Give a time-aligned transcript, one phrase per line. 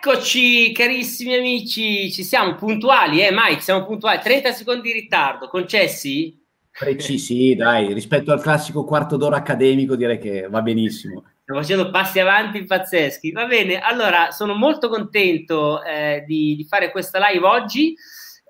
[0.00, 6.40] Eccoci carissimi amici, ci siamo puntuali, eh Mike, siamo puntuali, 30 secondi di ritardo, concessi?
[6.70, 11.24] Precisi, dai, rispetto al classico quarto d'ora accademico direi che va benissimo.
[11.42, 16.92] Stiamo facendo passi avanti pazzeschi, va bene, allora sono molto contento eh, di, di, fare
[16.92, 17.96] questa live oggi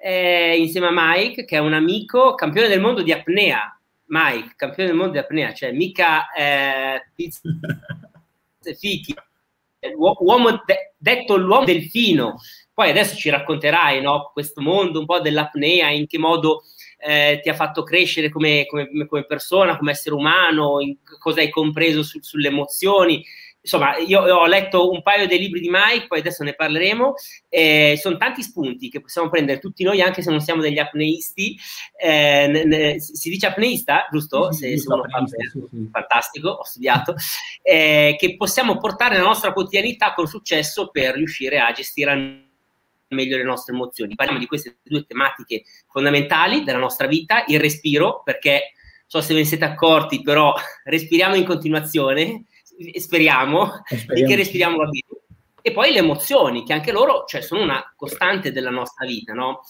[0.02, 3.74] eh, insieme a Mike, che è un amico, campione del mondo di apnea.
[4.08, 7.40] Mike, campione del mondo di apnea, cioè mica eh, pizza,
[8.78, 9.14] fichi,
[9.96, 12.36] uomo de- detto l'uomo delfino.
[12.72, 16.62] Poi adesso ci racconterai no, questo mondo un po' dell'apnea, in che modo
[16.98, 21.50] eh, ti ha fatto crescere come, come, come, persona, come essere umano, in cosa hai
[21.50, 23.24] compreso su, sulle emozioni
[23.60, 27.14] insomma, io, ho letto un paio dei libri di Mike, poi adesso ne parleremo.
[27.48, 31.56] Eh, sono tanti spunti che possiamo prendere tutti noi, anche se non siamo degli apneisti.
[31.96, 34.52] Eh, ne, ne, si dice apneista, giusto?
[34.52, 35.88] Sì, se, se uno fa, sì.
[35.90, 37.14] Fantastico, ho studiato.
[37.62, 42.46] Eh, che possiamo portare nella nostra quotidianità con successo per riuscire a gestire
[43.08, 44.14] meglio le nostre emozioni.
[44.14, 49.32] Parliamo di queste due tematiche fondamentali della nostra vita, il respiro, perché non so se
[49.32, 52.44] ve ne siete accorti, però respiriamo in continuazione
[52.98, 54.28] speriamo, speriamo.
[54.28, 55.14] che respiriamo la vita.
[55.60, 59.62] E poi le emozioni, che anche loro cioè, sono una costante della nostra vita, no?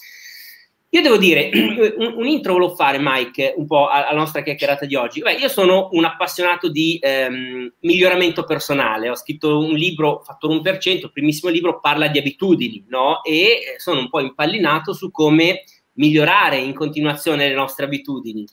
[0.91, 4.95] Io devo dire, un, un, intro volevo fare, Mike, un po' alla nostra chiacchierata di
[4.95, 5.21] oggi.
[5.21, 9.09] Beh, io sono un appassionato di ehm, miglioramento personale.
[9.09, 13.23] Ho scritto un libro, Fattore 1%, il primissimo libro, parla di abitudini, no?
[13.23, 18.45] E sono un po' impallinato su come migliorare in continuazione le nostre abitudini.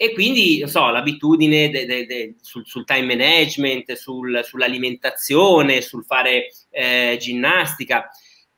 [0.00, 6.04] E quindi, non so, l'abitudine de, de, de, sul, sul, time management, sul, sull'alimentazione, sul
[6.04, 8.08] fare eh, ginnastica.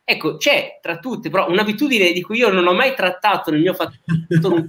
[0.05, 3.72] Ecco, c'è tra tutte, però, un'abitudine di cui io non ho mai trattato nel mio
[3.72, 3.97] fattore
[4.28, 4.66] 1%,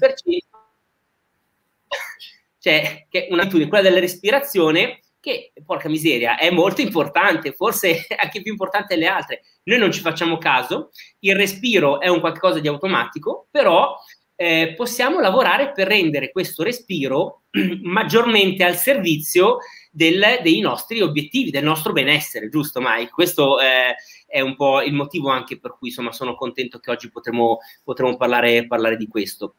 [2.58, 8.41] cioè, che è un'abitudine, quella della respirazione, che, porca miseria, è molto importante, forse anche
[8.41, 9.41] più importante delle altre.
[9.63, 13.97] Noi non ci facciamo caso, il respiro è un qualcosa di automatico, però
[14.42, 17.44] eh, possiamo lavorare per rendere questo respiro
[17.84, 19.59] maggiormente al servizio
[19.91, 23.12] del, dei nostri obiettivi, del nostro benessere, giusto Mike?
[23.12, 23.94] Questo eh,
[24.25, 28.18] è un po' il motivo anche per cui insomma, sono contento che oggi potremo, potremo
[28.18, 29.57] parlare, parlare di questo.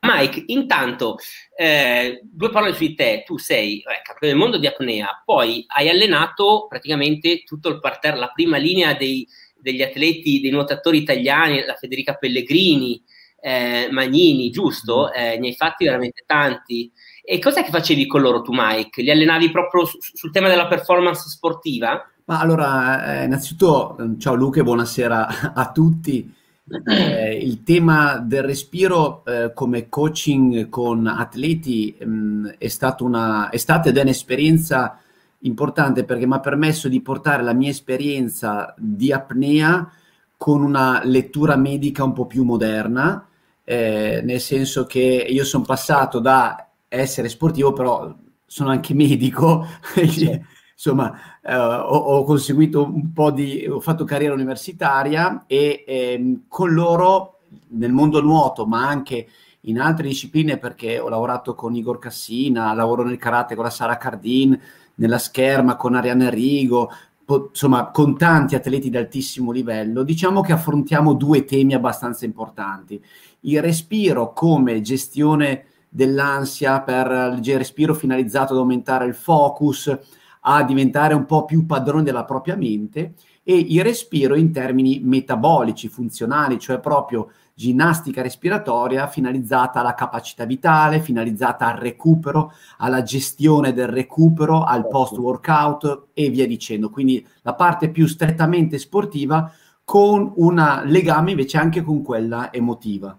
[0.00, 1.18] Mike, intanto,
[1.54, 3.22] eh, due parole su di te.
[3.24, 8.18] Tu sei eh, campione del mondo di apnea, poi hai allenato praticamente tutto il parterre,
[8.18, 9.24] la prima linea dei,
[9.60, 13.02] degli atleti, dei nuotatori italiani, la Federica Pellegrini,
[13.40, 15.08] eh, Magnini, giusto?
[15.08, 15.20] Mm.
[15.20, 16.90] Eh, ne hai fatti veramente tanti.
[17.22, 19.02] E cos'è che facevi con loro tu, Mike?
[19.02, 22.04] Li allenavi proprio su, sul tema della performance sportiva?
[22.24, 26.38] Ma allora, eh, innanzitutto, ciao Luca e buonasera a tutti.
[26.86, 33.48] Eh, il tema del respiro eh, come coaching con atleti mh, mm, è, stata una,
[33.48, 35.00] è stata ed è un'esperienza
[35.40, 39.90] importante perché mi ha permesso di portare la mia esperienza di apnea
[40.36, 43.26] con una lettura medica un po' più moderna,
[43.62, 48.14] eh, nel senso che io sono passato da essere sportivo, però
[48.46, 49.66] sono anche medico,
[50.08, 50.40] sì.
[50.72, 56.72] insomma eh, ho, ho, conseguito un po' di, ho fatto carriera universitaria e eh, con
[56.72, 59.28] loro nel mondo nuoto, ma anche
[59.64, 63.96] in altre discipline perché ho lavorato con Igor Cassina, lavoro nel karate con la Sara
[63.98, 64.58] Cardin,
[65.00, 66.90] nella scherma con Arianna Rigo,
[67.24, 73.02] po- insomma con tanti atleti di altissimo livello, diciamo che affrontiamo due temi abbastanza importanti.
[73.40, 79.98] Il respiro come gestione dell'ansia per il respiro finalizzato ad aumentare il focus,
[80.40, 85.88] a diventare un po' più padrone della propria mente e il respiro in termini metabolici,
[85.88, 93.88] funzionali, cioè proprio ginnastica respiratoria finalizzata alla capacità vitale, finalizzata al recupero, alla gestione del
[93.88, 94.88] recupero, al certo.
[94.88, 96.88] post workout e via dicendo.
[96.90, 99.52] Quindi la parte più strettamente sportiva
[99.84, 103.18] con un legame invece anche con quella emotiva.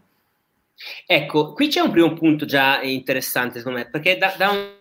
[1.06, 4.80] Ecco, qui c'è un primo punto già interessante secondo me, perché da, da un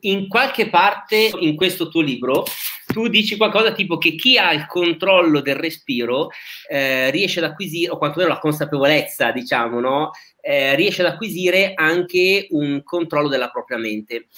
[0.00, 2.44] in qualche parte in questo tuo libro
[2.86, 6.28] tu dici qualcosa tipo che chi ha il controllo del respiro
[6.68, 10.10] eh, riesce ad acquisire, o quantomeno la consapevolezza, diciamo, no?
[10.40, 14.28] Eh, riesce ad acquisire anche un controllo della propria mente,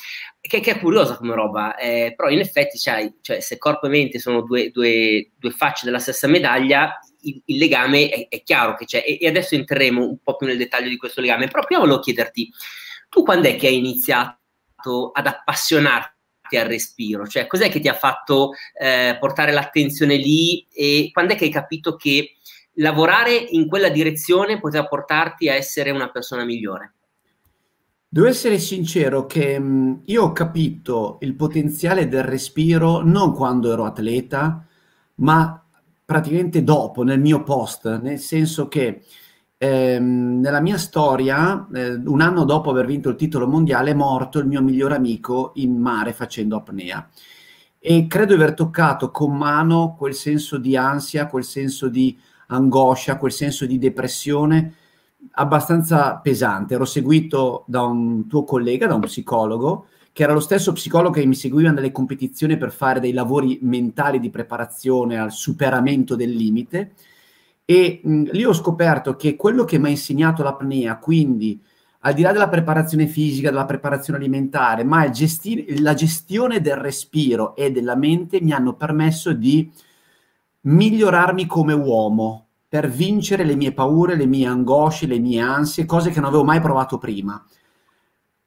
[0.41, 4.19] che, che è curiosa come roba, eh, però in effetti cioè, se corpo e mente
[4.19, 8.85] sono due, due, due facce della stessa medaglia, il, il legame è, è, chiaro che
[8.85, 11.81] c'è, e, e adesso entreremo un po' più nel dettaglio di questo legame, però prima
[11.83, 12.51] volevo chiederti,
[13.11, 14.39] tu quando è che hai iniziato
[15.13, 17.27] ad appassionarti al respiro?
[17.27, 21.51] Cioè, cos'è che ti ha fatto eh, portare l'attenzione lì e quando è che hai
[21.51, 22.37] capito che
[22.75, 26.93] lavorare in quella direzione poteva portarti a essere una persona migliore?
[28.09, 33.85] Devo essere sincero che mh, io ho capito il potenziale del respiro non quando ero
[33.85, 34.67] atleta,
[35.17, 35.63] ma
[36.05, 39.03] praticamente dopo, nel mio post, nel senso che
[39.59, 44.39] ehm, nella mia storia, eh, un anno dopo aver vinto il titolo mondiale, è morto
[44.39, 47.09] il mio migliore amico in mare facendo apnea.
[47.79, 52.19] E credo di aver toccato con mano quel senso di ansia, quel senso di
[52.49, 54.75] angoscia, quel senso di depressione
[55.33, 56.75] abbastanza pesante.
[56.75, 61.27] Ero seguito da un tuo collega, da un psicologo, che era lo stesso psicologo che
[61.27, 66.93] mi seguiva nelle competizioni per fare dei lavori mentali di preparazione al superamento del limite.
[67.69, 71.61] E mh, lì ho scoperto che quello che mi ha insegnato l'apnea, quindi
[72.01, 77.57] al di là della preparazione fisica, della preparazione alimentare, ma gesti- la gestione del respiro
[77.57, 79.69] e della mente mi hanno permesso di
[80.63, 86.11] migliorarmi come uomo, per vincere le mie paure, le mie angosce, le mie ansie, cose
[86.11, 87.45] che non avevo mai provato prima.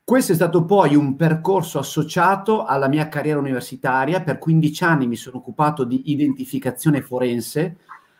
[0.03, 4.21] Questo è stato poi un percorso associato alla mia carriera universitaria.
[4.21, 7.77] Per 15 anni mi sono occupato di identificazione forense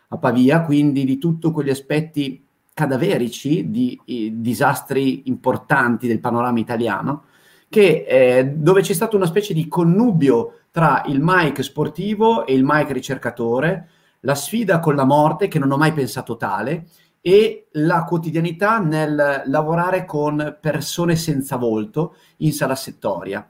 [0.09, 7.23] a Pavia, quindi di tutti quegli aspetti cadaverici di, di disastri importanti del panorama italiano,
[7.69, 12.63] che, eh, dove c'è stato una specie di connubio tra il Mike sportivo e il
[12.63, 13.89] Mike ricercatore,
[14.21, 16.87] la sfida con la morte, che non ho mai pensato tale,
[17.21, 23.47] e la quotidianità nel lavorare con persone senza volto in sala settoria.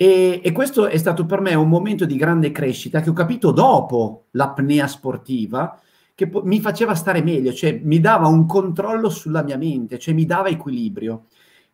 [0.00, 3.50] E, e, questo è stato per me un momento di grande crescita che ho capito
[3.50, 5.76] dopo l'apnea sportiva,
[6.14, 10.14] che po- mi faceva stare meglio, cioè mi dava un controllo sulla mia mente, cioè
[10.14, 11.24] mi dava equilibrio.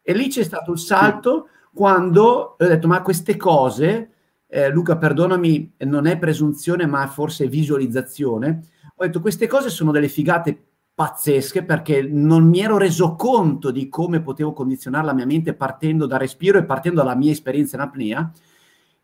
[0.01, 4.13] E lì c'è stato il salto quando ho detto, ma queste cose
[4.47, 8.63] eh, Luca, perdonami, non è presunzione, ma forse visualizzazione.
[8.97, 13.89] Ho detto, queste cose sono delle figate pazzesche perché non mi ero reso conto di
[13.89, 17.83] come potevo condizionare la mia mente partendo dal respiro e partendo dalla mia esperienza in
[17.83, 18.33] apnea.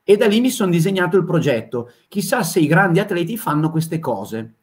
[0.03, 1.91] E da lì mi sono disegnato il progetto.
[2.09, 4.55] Chissà se i grandi atleti fanno queste cose.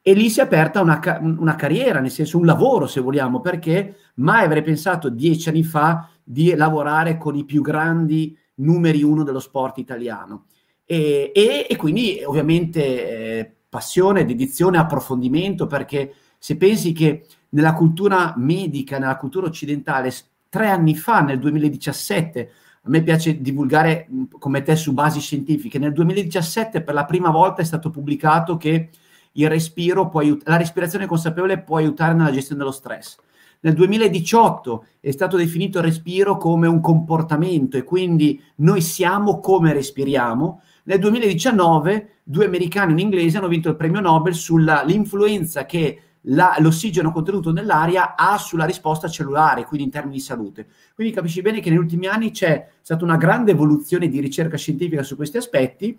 [0.00, 3.96] E lì si è aperta una, una carriera, nel senso un lavoro, se vogliamo, perché
[4.16, 9.38] mai avrei pensato dieci anni fa di lavorare con i più grandi numeri uno dello
[9.38, 10.46] sport italiano.
[10.84, 18.34] E, e, e quindi ovviamente eh, passione, dedizione, approfondimento, perché se pensi che nella cultura
[18.36, 20.12] medica, nella cultura occidentale,
[20.48, 22.50] tre anni fa, nel 2017,
[22.82, 24.08] a me piace divulgare
[24.40, 28.90] come te su basi scientifiche, nel 2017 per la prima volta è stato pubblicato che
[29.34, 33.18] aiut- la respirazione consapevole può aiutare nella gestione dello stress.
[33.60, 39.72] Nel 2018 è stato definito il respiro come un comportamento e quindi noi siamo come
[39.72, 40.60] respiriamo.
[40.86, 46.54] Nel 2019 due americani e un inglese hanno vinto il premio Nobel sull'influenza che la,
[46.58, 50.68] l'ossigeno contenuto nell'aria ha sulla risposta cellulare, quindi in termini di salute.
[50.94, 55.02] Quindi capisci bene che negli ultimi anni c'è stata una grande evoluzione di ricerca scientifica
[55.02, 55.98] su questi aspetti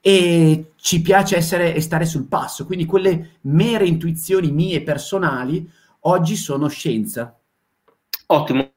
[0.00, 2.66] e ci piace essere e stare sul passo.
[2.66, 5.68] Quindi quelle mere intuizioni mie personali
[6.00, 7.36] oggi sono scienza.
[8.26, 8.73] Ottimo.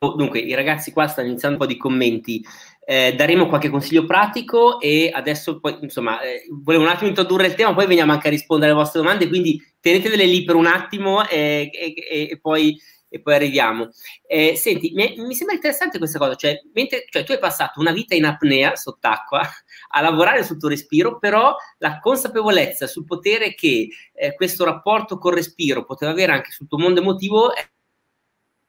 [0.00, 2.44] Dunque, i ragazzi qua stanno iniziando un po' di commenti.
[2.84, 7.54] Eh, daremo qualche consiglio pratico e adesso poi, insomma, eh, volevo un attimo introdurre il
[7.54, 11.26] tema, poi veniamo anche a rispondere alle vostre domande, quindi tenetevele lì per un attimo
[11.28, 12.78] e, e, e poi
[13.10, 13.88] e poi arriviamo.
[14.26, 17.92] Eh, senti, mi, mi, sembra interessante questa cosa, cioè, mentre, cioè, tu hai passato una
[17.92, 19.40] vita in apnea sott'acqua
[19.90, 25.34] a lavorare sul tuo respiro, però la consapevolezza sul potere che eh, questo rapporto col
[25.34, 27.66] respiro poteva avere anche sul tuo mondo emotivo è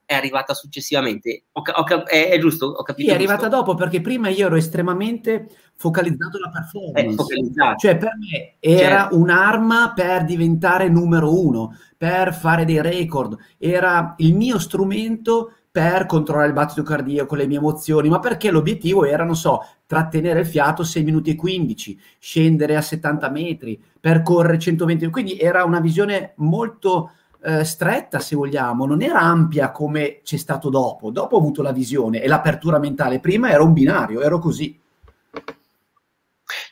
[0.10, 1.44] è arrivata successivamente.
[1.52, 2.66] Ho, ho, è, è, giusto?
[2.66, 3.08] Ho capito.
[3.08, 7.36] Sì, è arrivata dopo perché prima io ero estremamente focalizzato sulla performance.
[7.36, 9.20] Eh, cioè, per me era certo.
[9.20, 13.38] un'arma per diventare numero uno, per fare dei record.
[13.60, 19.06] Era il mio strumento per controllare il battito cardiaco, le mie emozioni, ma perché l'obiettivo
[19.06, 24.58] era, non so, trattenere il fiato 6 minuti e 15, scendere a 70 metri, percorrere
[24.58, 25.08] 120.
[25.12, 30.70] Quindi era una visione molto eh, stretta, se vogliamo, non era ampia come c'è stato
[30.70, 31.10] dopo.
[31.10, 33.20] Dopo ho avuto la visione e l'apertura mentale.
[33.20, 34.78] Prima era un binario, ero così.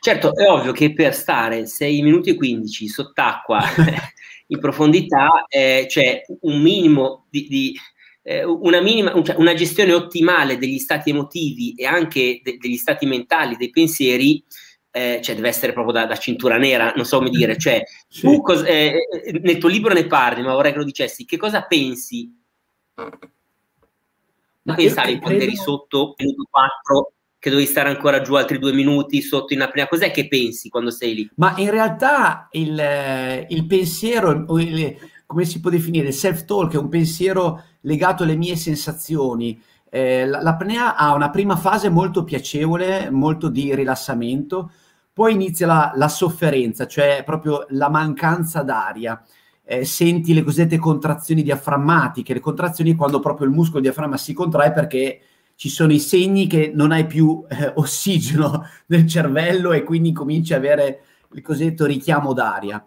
[0.00, 3.60] Certo, è ovvio che per stare 6 minuti e 15 sott'acqua
[4.48, 7.78] in profondità eh, c'è un minimo di, di
[8.22, 13.06] eh, una, minima, cioè una, gestione ottimale degli stati emotivi e anche de, degli stati
[13.06, 14.42] mentali, dei pensieri,
[14.90, 18.22] eh, cioè deve essere proprio da, da, cintura nera, non so come dire, cioè sì.
[18.22, 18.98] tu cos- eh,
[19.42, 22.34] nel tuo libro ne parli, ma vorrei che lo dicessi, che cosa pensi?
[24.62, 29.22] Ma pensavi quando eri sotto minuto 4 che dovevi stare ancora giù altri due minuti
[29.22, 31.30] sotto in apnea, cos'è che pensi quando sei lì?
[31.36, 36.88] Ma in realtà il, il pensiero, il, come si può definire, il self-talk è un
[36.88, 39.60] pensiero legato alle mie sensazioni.
[39.90, 44.70] Eh, l'apnea ha una prima fase molto piacevole, molto di rilassamento,
[45.12, 49.20] poi inizia la, la sofferenza, cioè proprio la mancanza d'aria.
[49.64, 54.72] Eh, senti le cosiddette contrazioni diaframmatiche, le contrazioni quando proprio il muscolo diaframma si contrae
[54.72, 55.20] perché
[55.56, 60.54] ci sono i segni che non hai più eh, ossigeno nel cervello e quindi cominci
[60.54, 61.00] a avere
[61.32, 62.82] il cosiddetto richiamo d'aria.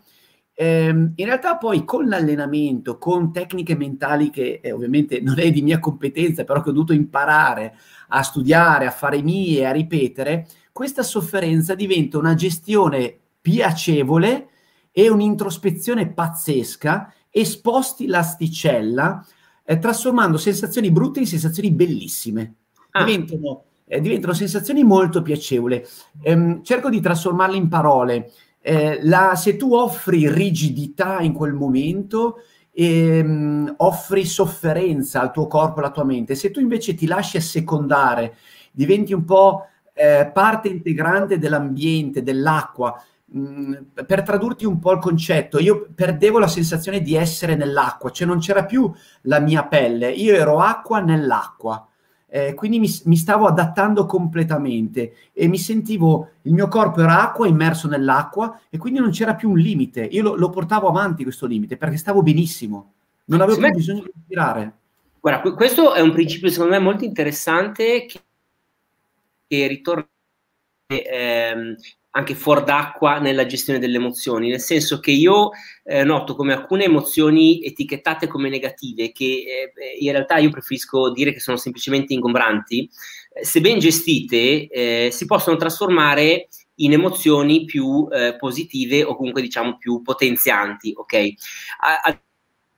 [0.53, 5.62] Ehm, in realtà poi con l'allenamento, con tecniche mentali che eh, ovviamente non è di
[5.62, 7.75] mia competenza, però che ho dovuto imparare
[8.10, 14.48] a studiare, a fare mie, a ripetere, questa sofferenza diventa una gestione piacevole
[14.91, 19.25] e un'introspezione pazzesca e sposti l'asticella
[19.63, 22.55] eh, trasformando sensazioni brutte in sensazioni bellissime.
[22.91, 23.03] Ah.
[23.03, 25.81] Diventano, eh, diventano, sensazioni molto piacevoli.
[26.24, 28.31] Ehm, cerco di trasformarle in parole.
[28.62, 32.41] Eh, la, se tu offri rigidità in quel momento,
[32.74, 36.36] ehm, offri sofferenza al tuo corpo e alla tua mente.
[36.36, 38.36] Se tu invece ti lasci assecondare,
[38.72, 43.01] diventi un po' eh, parte integrante dell'ambiente, dell'acqua,
[43.36, 43.74] mm,
[44.06, 48.39] per tradurti un po' il concetto, io perdevo la sensazione di essere nell'acqua, cioè non
[48.39, 48.91] c'era più
[49.24, 51.86] la mia pelle, io ero acqua nell'acqua
[52.33, 57.45] eh, quindi mi, mi, stavo adattando completamente e mi sentivo, il mio corpo era acqua,
[57.45, 60.05] immerso nell'acqua e quindi non c'era più un limite.
[60.05, 62.93] Io lo, lo portavo avanti questo limite perché stavo benissimo,
[63.25, 64.73] non avevo più bisogno di respirare.
[65.19, 68.21] Guarda, questo è un principio secondo me molto interessante che,
[69.45, 70.07] che ritorna
[70.88, 71.75] ehm,
[72.12, 75.51] anche fuori d'acqua nella gestione delle emozioni, nel senso che io
[75.84, 81.32] eh, noto come alcune emozioni etichettate come negative, che eh, in realtà io preferisco dire
[81.32, 82.89] che sono semplicemente ingombranti,
[83.34, 89.41] eh, se ben gestite eh, si possono trasformare in emozioni più eh, positive o comunque
[89.41, 91.30] diciamo più potenzianti, ok?
[92.03, 92.20] Ad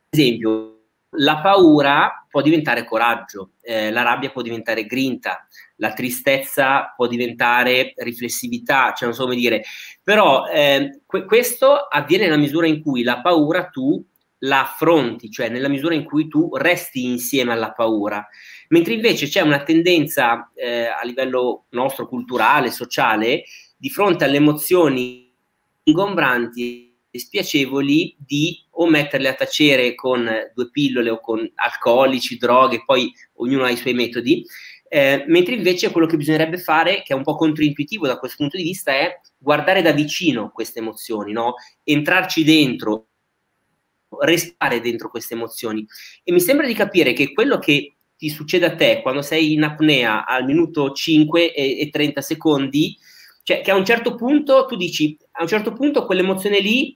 [0.10, 0.74] esempio,
[1.18, 5.48] la paura può diventare coraggio, eh, la rabbia può diventare grinta,
[5.84, 9.64] la tristezza può diventare riflessività, cioè non so come dire,
[10.02, 14.02] però eh, que- questo avviene nella misura in cui la paura tu
[14.40, 18.26] la affronti, cioè nella misura in cui tu resti insieme alla paura,
[18.70, 23.44] mentre invece c'è una tendenza eh, a livello nostro culturale, sociale,
[23.76, 25.34] di fronte alle emozioni
[25.84, 33.14] ingombranti spiacevoli di o metterle a tacere con due pillole o con alcolici, droghe, poi
[33.36, 34.44] ognuno ha i suoi metodi,
[34.94, 38.58] eh, mentre invece quello che bisognerebbe fare, che è un po' controintuitivo da questo punto
[38.58, 41.56] di vista, è guardare da vicino queste emozioni, no?
[41.84, 43.08] entrarci dentro,
[44.20, 45.84] restare dentro queste emozioni.
[46.24, 49.64] E mi sembra di capire che quello che ti succede a te quando sei in
[49.64, 52.96] apnea al minuto 5 e, e 30 secondi,
[53.42, 56.96] cioè che a un certo punto tu dici, a un certo punto quell'emozione lì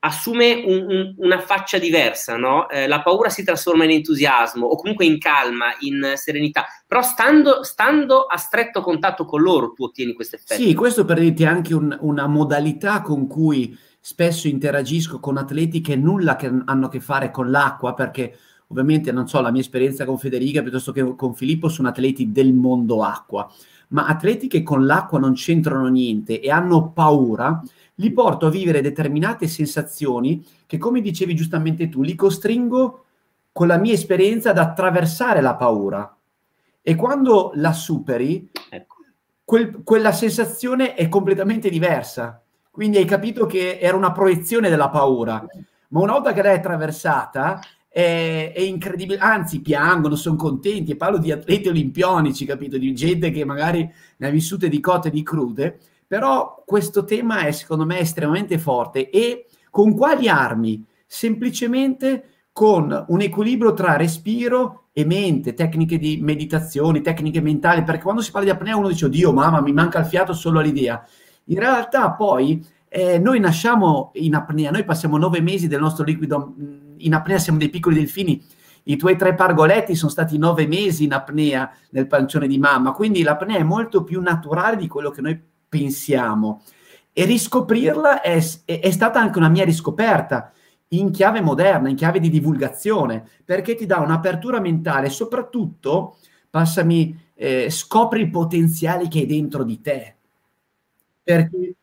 [0.00, 2.68] assume un, un, una faccia diversa, no?
[2.68, 7.62] eh, la paura si trasforma in entusiasmo o comunque in calma, in serenità, però stando,
[7.64, 10.62] stando a stretto contatto con loro tu ottieni questo effetto.
[10.62, 15.96] Sì, questo per dirti anche un, una modalità con cui spesso interagisco con atleti che
[15.96, 18.36] nulla che hanno a che fare con l'acqua, perché
[18.68, 22.52] ovviamente non so, la mia esperienza con Federica piuttosto che con Filippo sono atleti del
[22.52, 23.50] mondo acqua,
[23.88, 27.60] ma atleti che con l'acqua non c'entrano niente e hanno paura,
[27.96, 33.04] li porto a vivere determinate sensazioni che, come dicevi giustamente tu, li costringo
[33.52, 36.14] con la mia esperienza ad attraversare la paura.
[36.82, 38.96] E quando la superi, ecco.
[39.44, 42.42] quel, quella sensazione è completamente diversa.
[42.70, 45.44] Quindi hai capito che era una proiezione della paura.
[45.88, 51.16] Ma una volta che l'hai attraversata, è, è, incredibile, anzi piangono, sono contenti, e parlo
[51.16, 55.22] di atleti olimpionici, capito, di gente che magari ne ha vissute di cotte e di
[55.22, 60.84] crude, però questo tema è secondo me estremamente forte e con quali armi?
[61.06, 68.22] Semplicemente con un equilibrio tra respiro e mente, tecniche di meditazione, tecniche mentali, perché quando
[68.22, 71.06] si parla di apnea uno dice, oddio mamma, mi manca il fiato solo all'idea.
[71.48, 76.54] In realtà poi eh, noi nasciamo in apnea, noi passiamo nove mesi del nostro liquido
[76.96, 78.42] in apnea, siamo dei piccoli delfini,
[78.84, 83.22] i tuoi tre pargoletti sono stati nove mesi in apnea nel pancione di mamma, quindi
[83.22, 86.62] l'apnea è molto più naturale di quello che noi pensiamo.
[87.12, 90.52] E riscoprirla è, è, stata anche una mia riscoperta
[90.88, 96.18] in chiave moderna, in chiave di divulgazione, perché ti dà un'apertura mentale, soprattutto,
[96.50, 100.16] passami, eh, scopri il potenziale che è dentro di te.
[101.22, 101.74] Perché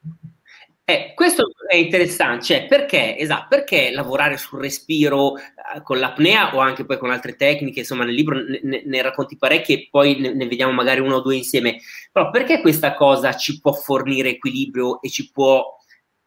[0.86, 6.60] eh, questo è interessante, cioè perché, esatto, perché lavorare sul respiro eh, con l'apnea o
[6.60, 10.46] anche poi con altre tecniche, insomma nel libro ne, ne racconti parecchie, poi ne, ne,
[10.46, 11.78] vediamo magari uno o due insieme,
[12.12, 15.78] però perché questa cosa ci può fornire equilibrio e ci può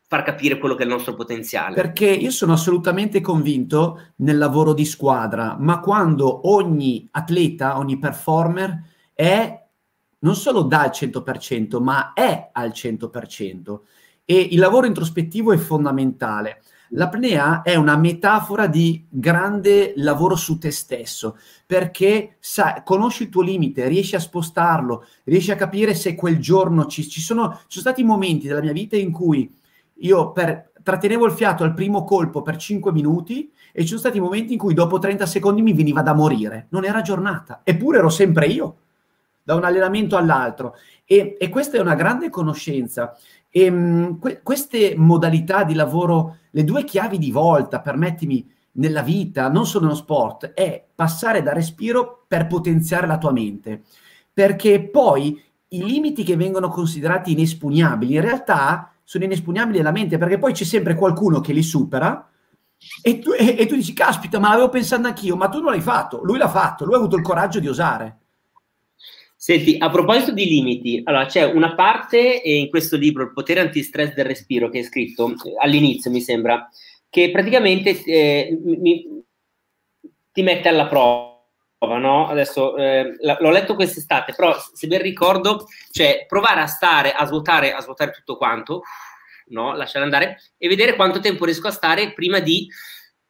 [0.08, 1.74] far capire quello che è il nostro potenziale.
[1.74, 8.82] Perché io sono assolutamente convinto nel lavoro di squadra, ma quando ogni atleta, ogni performer
[9.12, 9.64] è
[10.18, 13.80] non solo dà al 100%, ma è al 100%.
[14.26, 16.62] E il lavoro introspettivo è fondamentale.
[16.90, 23.42] L'apnea è una metafora di grande lavoro su te stesso, perché sai, conosci il tuo
[23.42, 27.94] limite, riesci a spostarlo, riesci a capire se quel giorno ci, ci, sono, ci sono
[27.94, 29.50] stati momenti della mia vita in cui
[30.00, 34.20] io per, trattenevo il fiato al primo colpo per 5 minuti e ci sono stati
[34.20, 36.66] momenti in cui dopo 30 secondi mi veniva da morire.
[36.70, 38.76] Non era giornata, eppure ero sempre io,
[39.42, 40.74] da un allenamento all'altro.
[41.04, 43.16] E, e questa è una grande conoscenza.
[43.56, 49.48] E, mh, que- queste modalità di lavoro, le due chiavi di volta, permettimi, nella vita,
[49.48, 53.84] non solo nello sport, è passare da respiro per potenziare la tua mente.
[54.30, 60.36] Perché poi i limiti che vengono considerati inespugnabili in realtà sono inespugnabili nella mente, perché
[60.36, 62.28] poi c'è sempre qualcuno che li supera
[63.00, 65.80] e tu, e, e tu dici, caspita, ma l'avevo pensato anch'io, ma tu non l'hai
[65.80, 68.18] fatto, lui l'ha fatto, lui ha avuto il coraggio di osare.
[69.46, 74.12] Senti, a proposito di limiti, allora c'è una parte in questo libro, Il potere antistress
[74.12, 76.68] del respiro, che è scritto all'inizio, mi sembra,
[77.08, 79.22] che praticamente eh, mi,
[80.32, 81.38] ti mette alla prova.
[81.78, 82.26] No?
[82.26, 87.72] Adesso eh, l'ho letto quest'estate, però se ben ricordo, cioè provare a stare, a svuotare,
[87.72, 88.82] a svuotare tutto quanto,
[89.50, 89.76] no?
[89.76, 92.66] lasciare andare e vedere quanto tempo riesco a stare prima di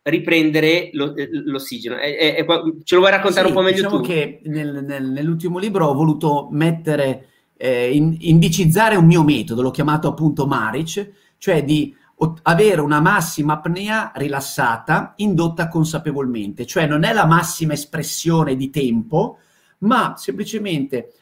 [0.07, 1.97] riprendere lo, eh, l'ossigeno.
[1.97, 2.45] È, è,
[2.85, 4.07] ce lo vuoi raccontare sì, un po' meglio diciamo tu?
[4.07, 9.71] che nel, nel, nell'ultimo libro ho voluto mettere, eh, in, indicizzare un mio metodo, l'ho
[9.71, 11.95] chiamato appunto Maric, cioè di
[12.43, 19.39] avere una massima apnea rilassata indotta consapevolmente, cioè non è la massima espressione di tempo,
[19.79, 21.13] ma semplicemente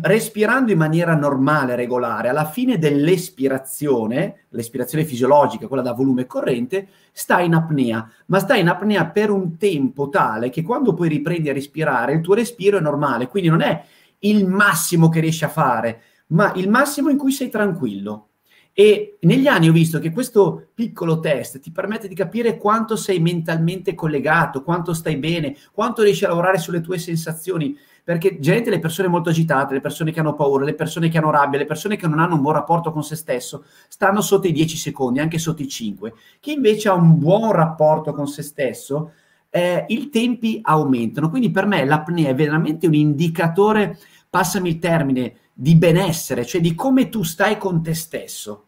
[0.00, 7.40] respirando in maniera normale, regolare, alla fine dell'espirazione, l'espirazione fisiologica, quella da volume corrente, sta
[7.40, 11.52] in apnea, ma sta in apnea per un tempo tale che quando poi riprendi a
[11.52, 13.84] respirare il tuo respiro è normale, quindi non è
[14.20, 18.28] il massimo che riesci a fare, ma il massimo in cui sei tranquillo.
[18.76, 23.20] E negli anni ho visto che questo piccolo test ti permette di capire quanto sei
[23.20, 28.80] mentalmente collegato, quanto stai bene, quanto riesci a lavorare sulle tue sensazioni perché generalmente le
[28.80, 31.96] persone molto agitate, le persone che hanno paura, le persone che hanno rabbia, le persone
[31.96, 35.38] che non hanno un buon rapporto con se stesso, stanno sotto i 10 secondi, anche
[35.38, 36.12] sotto i 5.
[36.38, 39.12] Chi invece ha un buon rapporto con se stesso,
[39.48, 41.30] eh, i tempi aumentano.
[41.30, 46.74] Quindi per me l'apnea è veramente un indicatore, passami il termine, di benessere, cioè di
[46.74, 48.66] come tu stai con te stesso.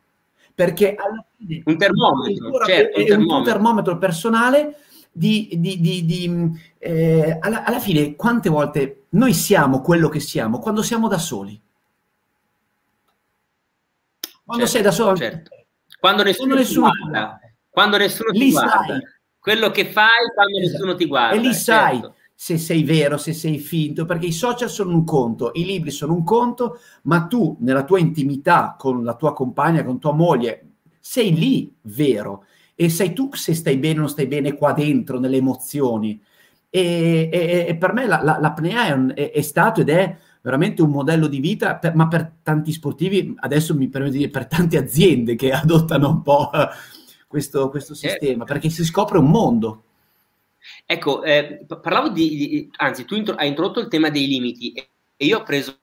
[0.55, 3.37] Perché alla fine un termometro, certo, un è termometro.
[3.37, 4.77] un termometro personale
[5.16, 10.59] di, di, di, di eh, alla, alla, fine quante volte noi siamo quello che siamo
[10.59, 11.61] quando siamo da soli.
[14.44, 15.16] Quando certo, sei da solo.
[15.16, 15.50] Certo.
[15.98, 17.40] Quando nessuno, quando nessuno ti guarda.
[17.68, 18.85] Quando nessuno ti guarda.
[18.87, 19.00] Sai.
[19.38, 20.72] Quello che fai quando esatto.
[20.72, 21.37] nessuno ti guarda.
[21.37, 22.14] E lì sai certo.
[22.35, 26.12] se sei vero, se sei finto, perché i social sono un conto, i libri sono
[26.12, 31.35] un conto, ma tu nella tua intimità con la tua compagna, con tua moglie, sei
[31.35, 35.38] lì vero e sai tu se stai bene o non stai bene qua dentro, nelle
[35.38, 36.22] emozioni.
[36.68, 40.16] E, e, e per me la, la, l'apnea è, un, è, è, stato ed è
[40.42, 44.31] veramente un modello di vita, per, ma per tanti sportivi, adesso mi permetto di dire
[44.31, 46.50] per tante aziende che adottano un po'
[47.26, 47.96] questo, questo eh.
[47.96, 49.83] sistema, eh, perché si scopre un mondo.
[50.85, 54.90] Ecco, eh, parlavo di, di, anzi, tu intro, hai introdotto il tema dei limiti e,
[55.18, 55.79] io ho preso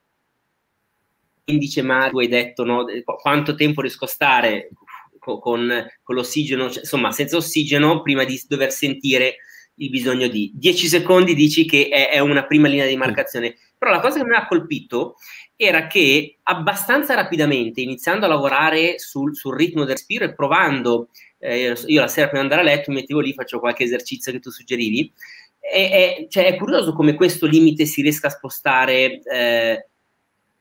[1.46, 2.86] indice ma tu hai detto no,
[3.20, 4.70] quanto tempo riesco a stare
[5.18, 9.36] con, con l'ossigeno, cioè, insomma, senza ossigeno, prima di dover sentire
[9.76, 13.56] il bisogno di 10 secondi, dici che è, è una prima linea di marcazione.
[13.76, 15.16] Però la cosa che mi ha colpito
[15.56, 21.08] era che abbastanza rapidamente, iniziando a lavorare sul, sul ritmo del respiro e provando,
[21.38, 24.32] eh, io la sera prima di andare a letto mi mettevo lì, faccio qualche esercizio
[24.32, 25.12] che tu suggerivi,
[25.58, 29.88] è, è, cioè, è curioso come questo limite si riesca a spostare eh,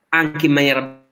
[0.09, 1.02] anche in maniera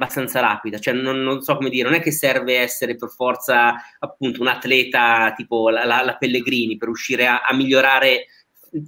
[0.00, 3.74] abbastanza rapida, cioè non, non, so come dire, non è che serve essere per forza
[3.98, 8.26] appunto un atleta tipo la, la, la Pellegrini per riuscire a, a, migliorare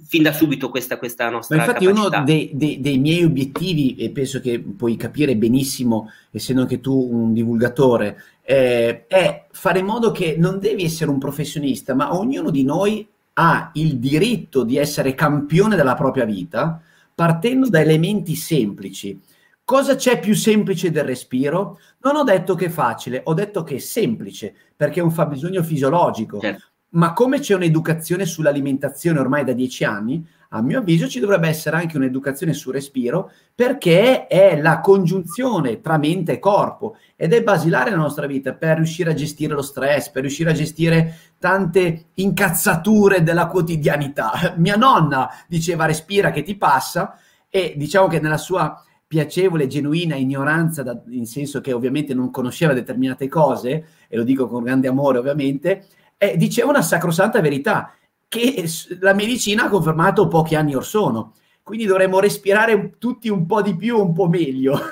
[0.07, 2.17] fin da subito questa, questa nostra Ma infatti capacità.
[2.17, 7.09] uno dei, dei, dei, miei obiettivi, e penso che puoi capire benissimo, essendo anche tu
[7.11, 12.49] un divulgatore, eh, è fare in modo che non devi essere un professionista, ma ognuno
[12.49, 16.81] di noi ha il diritto di essere campione della propria vita
[17.15, 19.19] partendo da elementi semplici
[19.65, 21.79] Cosa c'è più semplice del respiro?
[22.01, 25.63] Non ho detto che è facile, ho detto che è semplice, perché è un fabbisogno
[25.63, 26.39] fisiologico.
[26.39, 26.65] Certo.
[26.89, 31.77] Ma come c'è un'educazione sull'alimentazione ormai da dieci anni, a mio avviso ci dovrebbe essere
[31.77, 37.89] anche un'educazione sul respiro perché è la congiunzione tra mente e corpo ed è basilare
[37.89, 43.23] nella nostra vita per riuscire a gestire lo stress, per riuscire a gestire tante incazzature
[43.23, 44.53] della quotidianità.
[44.57, 47.17] Mia nonna diceva respira che ti passa
[47.49, 48.79] e diciamo che nella sua
[49.13, 54.47] piacevole, genuina ignoranza, da, in senso che ovviamente non conosceva determinate cose, e lo dico
[54.47, 55.85] con grande amore ovviamente,
[56.17, 57.93] eh, diceva una sacrosanta verità
[58.27, 58.67] che
[59.01, 61.35] la medicina ha confermato pochi anni or sono.
[61.61, 64.79] Quindi dovremmo respirare tutti un po' di più, un po' meglio.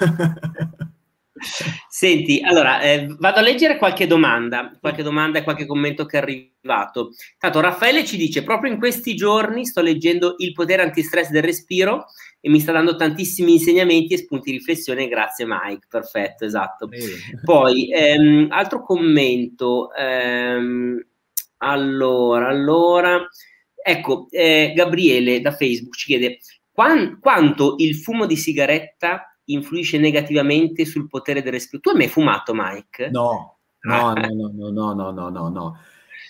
[1.90, 6.22] Senti, allora eh, vado a leggere qualche domanda, qualche domanda e qualche commento che è
[6.22, 7.10] arrivato.
[7.40, 12.06] Tanto Raffaele ci dice: proprio in questi giorni sto leggendo Il potere antistress del respiro
[12.42, 15.08] e mi sta dando tantissimi insegnamenti e spunti di riflessione.
[15.08, 15.86] Grazie, Mike.
[15.88, 16.90] Perfetto, esatto.
[17.46, 19.94] Poi, ehm, altro commento.
[19.94, 21.06] Ehm,
[21.58, 23.22] allora, allora,
[23.84, 26.40] ecco, eh, Gabriele da Facebook ci chiede
[26.72, 31.80] quan- quanto il fumo di sigaretta influisce negativamente sul potere del respiro.
[31.80, 33.10] Tu hai mai fumato, Mike?
[33.12, 35.78] No, no, no, no, no, no, no, no, no.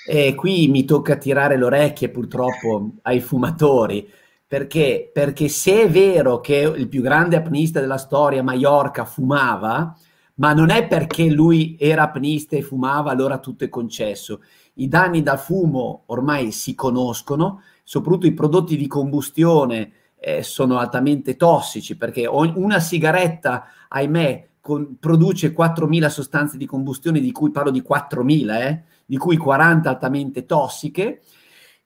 [0.05, 4.09] E qui mi tocca tirare le orecchie purtroppo ai fumatori,
[4.51, 9.97] perché, perché se è vero che il più grande apnista della storia, Mallorca, fumava,
[10.35, 14.41] ma non è perché lui era apnista e fumava, allora tutto è concesso.
[14.73, 21.37] I danni da fumo ormai si conoscono, soprattutto i prodotti di combustione eh, sono altamente
[21.37, 27.81] tossici perché una sigaretta, ahimè, con, produce 4.000 sostanze di combustione, di cui parlo di
[27.81, 31.21] 4.000, eh, di cui 40 altamente tossiche.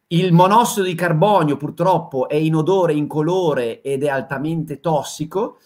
[0.07, 5.57] Il monossido di carbonio purtroppo è inodore, incolore ed è altamente tossico.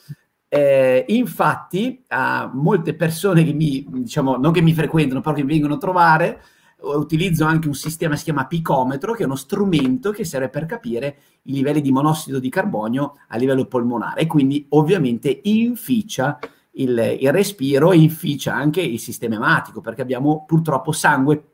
[0.48, 5.52] Eh, infatti, a molte persone che mi, diciamo, non che mi frequentano, però che mi
[5.52, 6.42] vengono a trovare,
[6.82, 10.66] utilizzo anche un sistema che si chiama picometro, che è uno strumento che serve per
[10.66, 16.40] capire i livelli di monossido di carbonio a livello polmonare e quindi ovviamente inficia
[16.74, 21.49] il, il respiro e inficia anche il sistema ematico perché abbiamo purtroppo sangue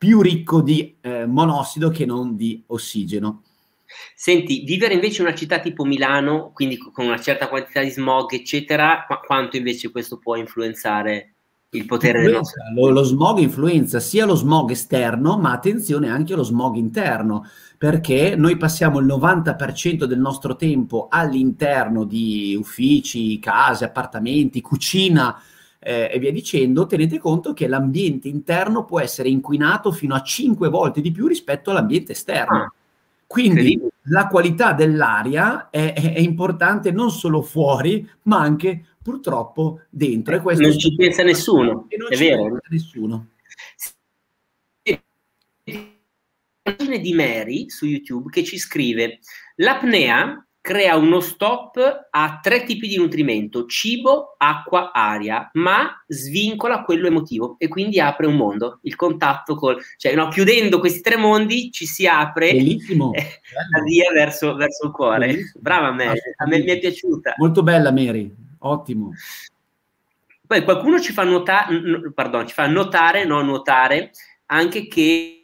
[0.00, 3.42] più ricco di eh, monossido che non di ossigeno.
[4.14, 8.32] Senti, vivere invece in una città tipo Milano, quindi con una certa quantità di smog,
[8.32, 11.34] eccetera, qu- quanto invece questo può influenzare
[11.72, 12.62] il potere del nostro...
[12.74, 18.36] Lo, lo smog influenza sia lo smog esterno, ma attenzione anche allo smog interno, perché
[18.36, 25.38] noi passiamo il 90% del nostro tempo all'interno di uffici, case, appartamenti, cucina
[25.82, 30.68] eh, e via dicendo, tenete conto che l'ambiente interno può essere inquinato fino a 5
[30.68, 32.56] volte di più rispetto all'ambiente esterno.
[32.56, 32.72] Ah,
[33.26, 40.34] Quindi la qualità dell'aria è, è, importante non solo fuori, ma anche purtroppo dentro.
[40.34, 42.58] E questo non ci pensa nessuno, è vero.
[42.68, 43.28] Nessuno.
[46.62, 49.20] Immagine di Mary su YouTube che ci scrive
[49.56, 57.06] l'apnea crea uno stop a tre tipi di nutrimento, cibo, acqua, aria, ma svincola quello
[57.06, 59.82] emotivo e quindi apre un mondo, il contatto col...
[59.96, 63.12] cioè no, chiudendo questi tre mondi ci si apre Bellissimo.
[63.12, 63.22] Eh,
[63.72, 65.26] la via verso, verso il cuore.
[65.26, 65.60] Bellissimo.
[65.62, 67.34] Brava Mary, a me mi è piaciuta.
[67.38, 69.12] Molto bella Mary, Ottimo.
[70.46, 74.10] Poi qualcuno ci fa, nuota- n- pardon, ci fa notare, no nuotare,
[74.46, 75.39] anche che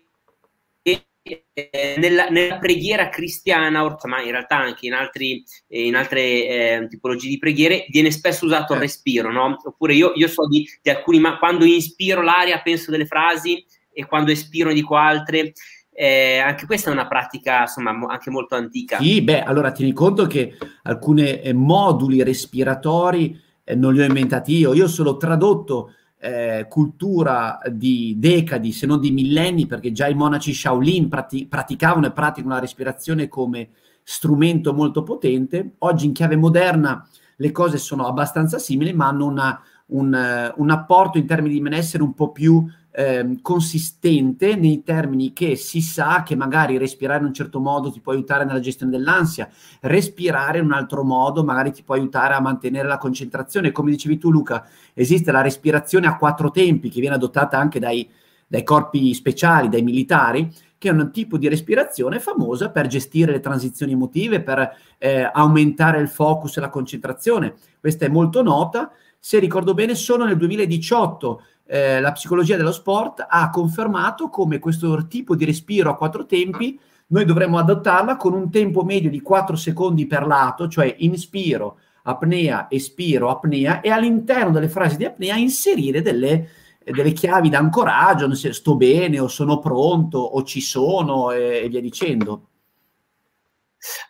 [1.98, 7.38] nella, nella, preghiera cristiana, ma in realtà anche in, altri, in altre eh, tipologie di
[7.38, 9.56] preghiere, viene spesso usato il respiro, no?
[9.64, 14.06] Oppure io, io so di, di, alcuni, ma quando inspiro l'aria penso delle frasi e
[14.06, 15.52] quando espiro dico altre.
[15.98, 18.98] Eh, anche questa è una pratica insomma anche molto antica.
[18.98, 24.54] Sì, beh, allora tieni conto che alcuni eh, moduli respiratori eh, non li ho inventati
[24.54, 25.92] io, io sono tradotto
[26.26, 32.06] eh, cultura di decadi, se non di millenni, perché già i monaci Shaolin prati- praticavano
[32.06, 33.68] e praticano la respirazione come
[34.02, 35.74] strumento molto potente.
[35.78, 41.18] Oggi in chiave moderna le cose sono abbastanza simili, ma hanno una, un, un apporto
[41.18, 42.66] in termini di benessere un po' più
[42.98, 48.00] eh, consistente nei termini che si sa che magari respirare in un certo modo ti
[48.00, 49.50] può aiutare nella gestione dell'ansia,
[49.82, 53.70] respirare in un altro modo magari ti può aiutare a mantenere la concentrazione.
[53.70, 58.08] Come dicevi tu Luca, esiste la respirazione a quattro tempi che viene adottata anche dai,
[58.46, 60.50] dai corpi speciali, dai militari,
[60.86, 66.00] che è un tipo di respirazione famosa per gestire le transizioni emotive, per eh, aumentare
[66.00, 67.54] il focus e la concentrazione.
[67.80, 68.92] Questa è molto nota.
[69.18, 75.06] Se ricordo bene, solo nel 2018 eh, la psicologia dello sport ha confermato come questo
[75.08, 79.54] tipo di respiro a quattro tempi noi dovremmo adottarla con un tempo medio di 4
[79.54, 86.02] secondi per lato, cioè inspiro, apnea, espiro, apnea, e all'interno delle frasi di apnea inserire
[86.02, 86.48] delle,
[86.92, 91.80] delle chiavi d'ancoraggio, se sto bene o sono pronto o ci sono e, e via
[91.80, 92.48] dicendo.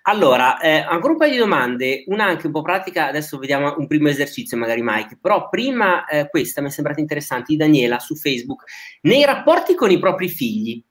[0.03, 3.87] Allora, eh, ancora un paio di domande, una anche un po' pratica, adesso vediamo un
[3.87, 8.15] primo esercizio magari Mike, però prima eh, questa mi è sembrata interessante, di Daniela su
[8.15, 8.65] Facebook,
[9.03, 10.83] nei rapporti con i propri figli,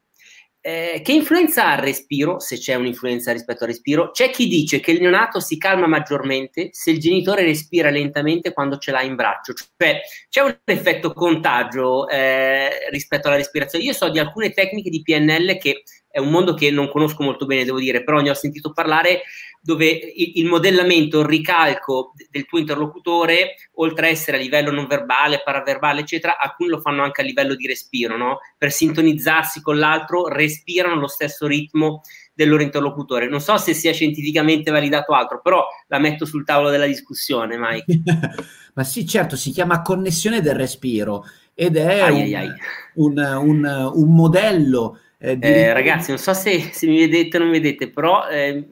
[0.68, 4.10] eh, che influenza ha il respiro, se c'è un'influenza rispetto al respiro?
[4.10, 8.80] C'è chi dice che il neonato si calma maggiormente se il genitore respira lentamente quando
[8.80, 13.86] ce l'ha in braccio, cioè c'è un effetto contagio eh, rispetto alla respirazione.
[13.86, 15.84] Io so di alcune tecniche di PNL che
[16.16, 19.24] è un mondo che non conosco molto bene, devo dire, però ne ho sentito parlare
[19.60, 25.42] dove il, modellamento, il ricalco del tuo interlocutore, oltre a essere a livello non verbale,
[25.44, 28.38] paraverbale, eccetera, alcuni lo fanno anche a livello di respiro, no?
[28.58, 32.00] Per sintonizzarsi con l'altro, respirano lo stesso ritmo
[32.34, 33.28] del loro interlocutore.
[33.28, 38.04] Non so se sia scientificamente validato altro, però la metto sul tavolo della discussione, Mike.
[38.74, 42.50] Ma sì, certo, si chiama connessione del respiro ed è ai, un, ai, ai.
[42.96, 47.50] Un, un, un, modello eh, eh, ragazzi, non so se, se, mi vedete o non
[47.50, 48.64] mi vedete, però eh,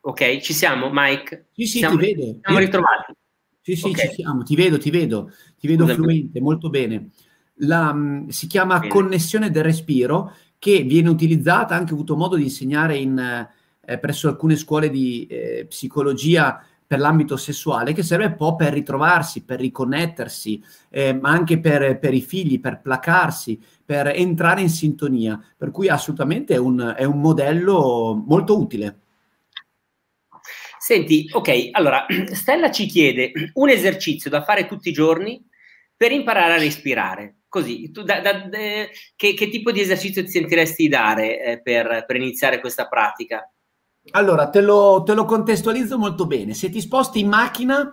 [0.00, 1.48] ok, ci siamo, Mike?
[1.52, 2.38] Sì, sì, siamo, ti vedo.
[2.42, 3.12] Siamo ritrovati.
[3.60, 4.08] Sì, sì, okay.
[4.08, 6.02] ci siamo, ti vedo, ti vedo, ti vedo Scusami.
[6.02, 7.10] fluente, molto bene.
[7.56, 8.90] La, mm, si chiama bene.
[8.90, 13.18] connessione del respiro che viene utilizzata, anche avuto modo di insegnare in,
[13.84, 18.72] eh, presso alcune scuole di eh, psicologia per l'ambito sessuale che serve un po' per
[18.72, 24.70] ritrovarsi, per riconnettersi, eh, ma anche per, per, i figli, per placarsi, per entrare in
[24.70, 25.38] sintonia.
[25.54, 29.00] Per cui assolutamente è un, è un modello molto utile.
[30.78, 35.46] Senti, ok, allora Stella ci chiede un esercizio da fare tutti i giorni
[35.94, 37.40] per imparare a respirare.
[37.48, 38.58] Così, tu da, da, da,
[39.14, 43.46] che, che, tipo di esercizio ti sentiresti dare eh, per, per iniziare questa pratica?
[44.12, 46.54] Allora, te lo, te lo, contestualizzo molto bene.
[46.54, 47.92] Se ti sposti in macchina,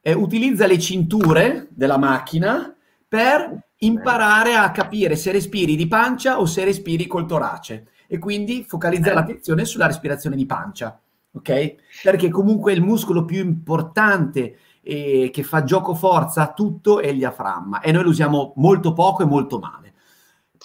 [0.00, 2.74] eh, utilizza le cinture della macchina
[3.08, 8.64] per imparare a capire se respiri di pancia o se respiri col torace e quindi
[8.66, 10.98] focalizza l'attenzione sulla respirazione di pancia,
[11.32, 11.74] ok?
[12.02, 17.18] Perché comunque il muscolo più importante eh, che fa gioco forza a tutto è il
[17.18, 19.94] diaframma e noi lo usiamo molto poco e molto male.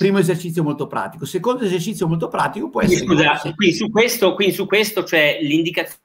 [0.01, 1.25] Primo esercizio molto pratico.
[1.25, 3.05] Secondo esercizio molto pratico può essere...
[3.05, 5.99] Scusa, qui su questo, qui su questo cioè l'indicazione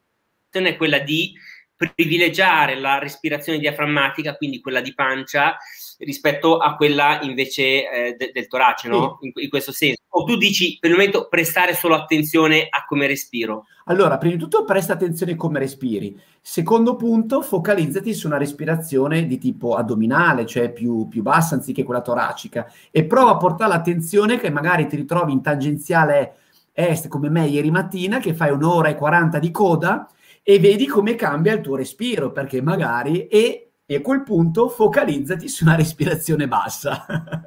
[0.52, 1.35] è quella di
[1.74, 5.56] privilegiare la respirazione diaframmatica, quindi quella di pancia,
[5.98, 9.18] rispetto a quella invece eh, de- del torace, no?
[9.20, 9.26] Sì.
[9.26, 10.02] In, in, questo senso.
[10.11, 13.66] O tu dici per il momento prestare solo attenzione a come respiro?
[13.87, 16.18] Allora, prima di tutto presta attenzione a come respiri.
[16.40, 22.00] Secondo punto, focalizzati su una respirazione di tipo addominale, cioè più, più bassa anziché quella
[22.00, 26.37] toracica, e prova a portare l'attenzione che magari ti ritrovi in tangenziale
[26.72, 30.09] est come me ieri mattina, che fai un'ora e 40 di coda
[30.42, 35.49] e vedi come cambia il tuo respiro, perché magari e e a quel punto focalizzati
[35.49, 37.07] su una respirazione bassa.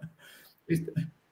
[0.64, 0.92] questo,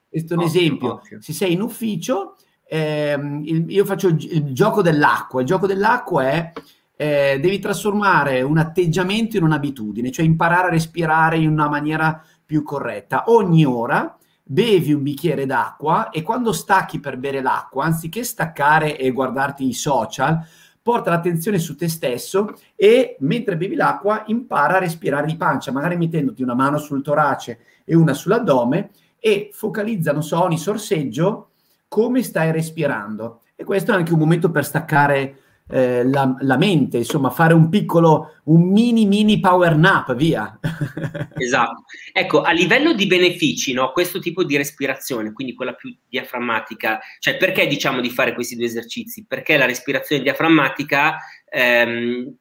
[0.09, 0.93] questo, è un esempio.
[0.93, 1.21] Occhio.
[1.21, 2.35] Se sei in ufficio,
[2.67, 5.39] ehm, il, io faccio il, il, gioco dell'acqua.
[5.39, 6.51] Il gioco dell'acqua è
[6.97, 12.63] eh, devi trasformare un atteggiamento in un'abitudine, cioè imparare a respirare in una maniera più
[12.63, 13.25] corretta.
[13.27, 19.11] Ogni ora bevi un bicchiere d'acqua e quando stacchi per bere l'acqua, anziché staccare e
[19.11, 20.43] guardarti i social,
[20.87, 25.97] porta l'attenzione su te stesso e mentre bevi l'acqua impara a respirare di pancia, magari
[25.97, 31.49] mettendoti una mano sul torace e una sull'addome e focalizza, non so, ogni sorseggio
[31.89, 33.41] come stai respirando.
[33.57, 37.69] E questo è anche un momento per staccare eh, la, la, mente, insomma, fare un
[37.69, 40.57] piccolo, un mini mini power nap, via.
[41.35, 41.83] esatto.
[42.13, 47.37] Ecco, a livello di benefici, no, questo tipo di respirazione, quindi quella più diaframmatica, cioè
[47.37, 49.25] perché diciamo di fare questi due esercizi?
[49.27, 51.17] Perché la respirazione diaframmatica
[51.49, 52.33] ehm,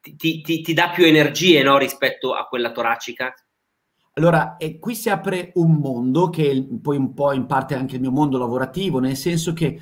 [0.00, 3.34] ti, ti, ti, dà più energie no, rispetto a quella toracica?
[4.14, 8.00] Allora, e qui si apre un mondo che poi un po' in parte anche il
[8.00, 9.80] mio mondo lavorativo, nel senso che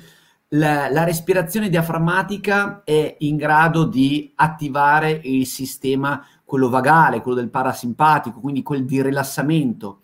[0.49, 7.49] la, la, respirazione diaframmatica è in grado di attivare il sistema, quello vagale, quello del
[7.49, 10.01] parasimpatico, quindi quel di rilassamento.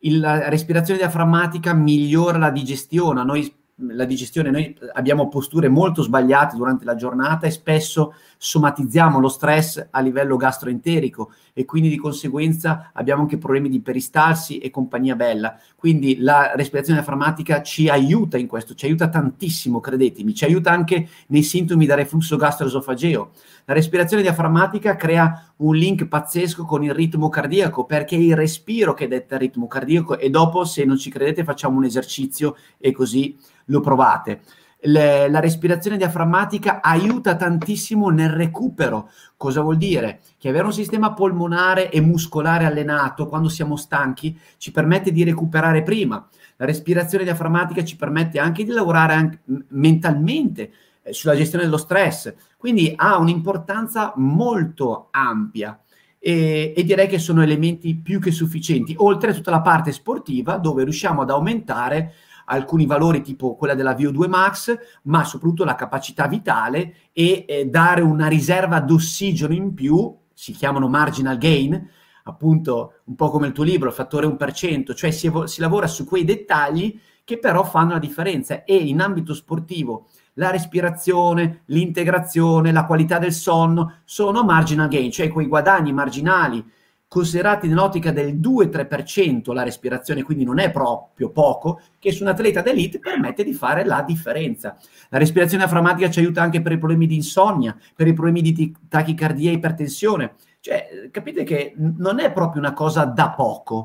[0.00, 3.24] Il, la respirazione diaframmatica migliora la digestione.
[3.24, 9.28] Noi la digestione, noi abbiamo posture molto sbagliate durante la giornata e spesso somatizziamo lo
[9.28, 15.16] stress a livello gastroenterico e quindi di conseguenza abbiamo anche problemi di peristalsi e compagnia
[15.16, 15.58] bella.
[15.74, 21.08] Quindi la respirazione diaframmatica ci aiuta in questo, ci aiuta tantissimo, credetemi, ci aiuta anche
[21.28, 23.32] nei sintomi da reflusso gastroesofageo.
[23.64, 28.94] La respirazione diaframmatica crea un link pazzesco con il ritmo cardiaco perché è il respiro
[28.94, 32.92] che detta il ritmo cardiaco e dopo se non ci credete facciamo un esercizio e
[32.92, 34.40] così lo provate.
[34.80, 39.10] Le, la respirazione diaframmatica aiuta tantissimo nel recupero.
[39.36, 40.20] Cosa vuol dire?
[40.38, 45.82] Che avere un sistema polmonare e muscolare allenato quando siamo stanchi ci permette di recuperare
[45.82, 46.26] prima.
[46.56, 52.34] La respirazione diaframmatica ci permette anche di lavorare anche mentalmente eh, sulla gestione dello stress,
[52.56, 55.80] quindi ha un'importanza molto ampia.
[56.20, 60.58] E, e, direi che sono elementi più che sufficienti, oltre a tutta la parte sportiva
[60.58, 62.12] dove riusciamo ad aumentare
[62.48, 68.00] alcuni valori tipo quella della VO2 max, ma soprattutto la capacità vitale e eh, dare
[68.00, 71.88] una riserva d'ossigeno in più, si chiamano marginal gain,
[72.24, 75.86] appunto un po' come il tuo libro, il fattore 1%, cioè si, evo- si lavora
[75.86, 82.72] su quei dettagli che però fanno la differenza e in ambito sportivo la respirazione, l'integrazione,
[82.72, 86.64] la qualità del sonno sono marginal gain, cioè quei guadagni marginali
[87.08, 92.60] considerati nell'ottica del 2-3% la respirazione, quindi non è proprio poco, che su un atleta
[92.60, 94.76] d'elite permette di fare la differenza.
[95.08, 98.76] La respirazione aframatica ci aiuta anche per i problemi di insonnia, per i problemi di
[98.88, 100.34] tachicardia e ipertensione.
[100.60, 103.84] Cioè, capite che non è proprio una cosa da poco.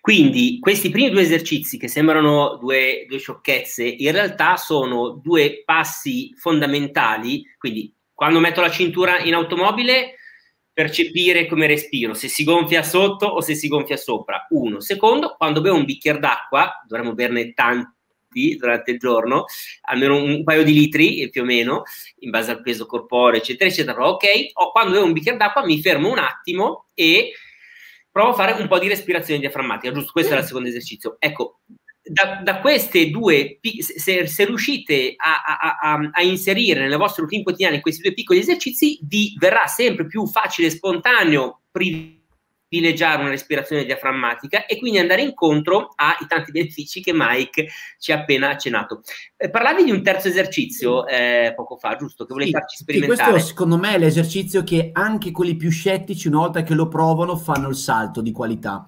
[0.00, 6.32] Quindi questi primi due esercizi che sembrano due, due sciocchezze, in realtà sono due passi
[6.36, 7.44] fondamentali.
[7.58, 10.14] Quindi quando metto la cintura in automobile
[10.72, 14.46] percepire come respiro, se si gonfia sotto o se si gonfia sopra.
[14.50, 14.80] Uno.
[14.80, 19.44] Secondo, quando bevo un bicchiere d'acqua, dovremmo berne tanti durante il giorno,
[19.82, 21.82] almeno un paio di litri più o meno,
[22.20, 24.08] in base al peso corporeo, eccetera, eccetera.
[24.08, 27.32] Ok, o quando bevo un bicchiere d'acqua mi fermo un attimo e
[28.10, 30.12] provo a fare un po' di respirazione diaframmatica, giusto?
[30.12, 31.16] Questo è il secondo esercizio.
[31.18, 31.60] Ecco,
[32.04, 37.44] da, da, queste due, se, se riuscite a, a, a, a, inserire nelle vostre routine
[37.44, 43.84] quotidiane questi due piccoli esercizi, vi verrà sempre più facile e spontaneo privilegiare una respirazione
[43.84, 49.02] diaframmatica e quindi andare incontro ai tanti benefici che Mike ci ha appena accennato.
[49.36, 52.24] Eh, parlavi di un terzo esercizio eh, poco fa, giusto?
[52.24, 53.30] Che volevi sì, farci sperimentare.
[53.30, 57.36] Questo secondo me è l'esercizio che anche quelli più scettici, una volta che lo provano,
[57.36, 58.84] fanno il salto di qualità.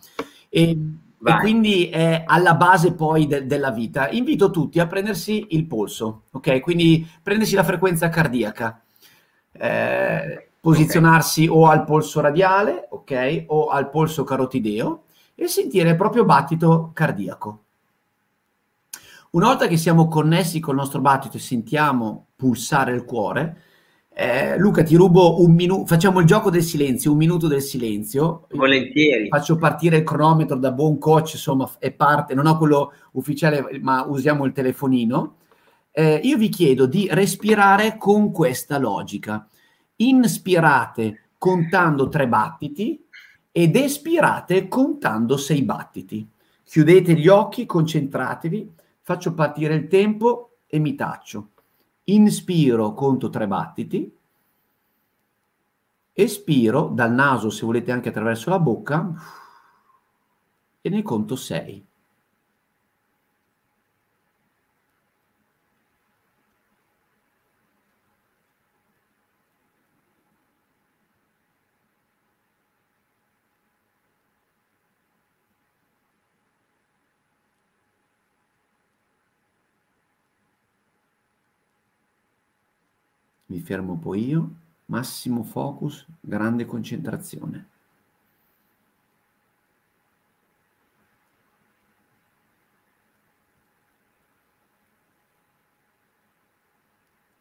[0.48, 0.77] E
[1.24, 1.38] Vai.
[1.38, 4.10] e quindi è alla base poi de- della vita.
[4.10, 6.60] Invito tutti a prendersi il polso, ok?
[6.60, 8.82] Quindi prendersi la frequenza cardiaca,
[9.52, 11.56] eh, posizionarsi okay.
[11.56, 13.44] o al polso radiale, ok?
[13.46, 17.62] O al polso carotideo e sentire il proprio battito cardiaco.
[19.30, 23.62] Una volta che siamo connessi col nostro battito e sentiamo pulsare il cuore,
[24.16, 28.46] eh, Luca, ti rubo un minuto, facciamo il gioco del silenzio, un minuto del silenzio.
[28.50, 29.27] Volentieri.
[29.29, 34.05] Faccio partire il cronometro da buon coach, insomma, è parte, non ho quello ufficiale, ma
[34.05, 35.38] usiamo il telefonino.
[35.90, 39.48] Eh, io vi chiedo di respirare con questa logica.
[39.96, 43.05] Inspirate contando tre battiti
[43.50, 46.29] ed espirate contando sei battiti.
[46.62, 48.70] Chiudete gli occhi, concentratevi,
[49.03, 51.48] faccio partire il tempo e mi taccio
[52.04, 54.18] inspiro, conto tre battiti,
[56.12, 59.14] espiro dal naso, se volete anche attraverso la bocca,
[60.80, 61.84] e ne conto sei.
[83.54, 84.54] Mi fermo poi io,
[84.86, 87.68] massimo focus, grande concentrazione.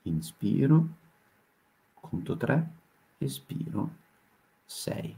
[0.03, 0.87] Inspiro,
[1.95, 2.71] conto 3,
[3.17, 3.95] espiro
[4.65, 5.17] 6.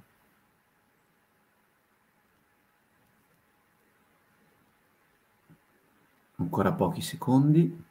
[6.38, 7.85] Ancora pochi secondi.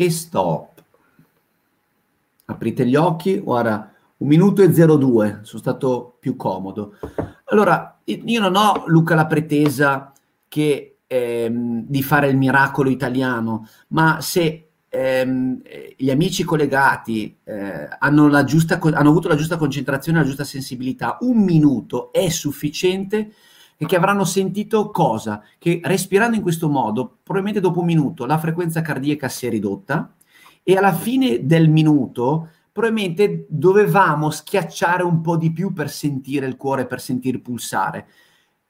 [0.00, 0.80] E stop.
[2.44, 6.94] Aprite gli occhi, guarda, un minuto e 02, sono stato più comodo.
[7.46, 10.12] Allora, io non ho, Luca, la pretesa
[10.46, 15.62] che, ehm, di fare il miracolo italiano, ma se ehm,
[15.96, 21.42] gli amici collegati eh, hanno, giusta, hanno avuto la giusta concentrazione, la giusta sensibilità, un
[21.42, 23.32] minuto è sufficiente
[23.80, 25.40] e che avranno sentito cosa?
[25.56, 30.14] Che respirando in questo modo, probabilmente dopo un minuto la frequenza cardiaca si è ridotta
[30.64, 36.56] e alla fine del minuto probabilmente dovevamo schiacciare un po' di più per sentire il
[36.56, 38.06] cuore, per sentire pulsare.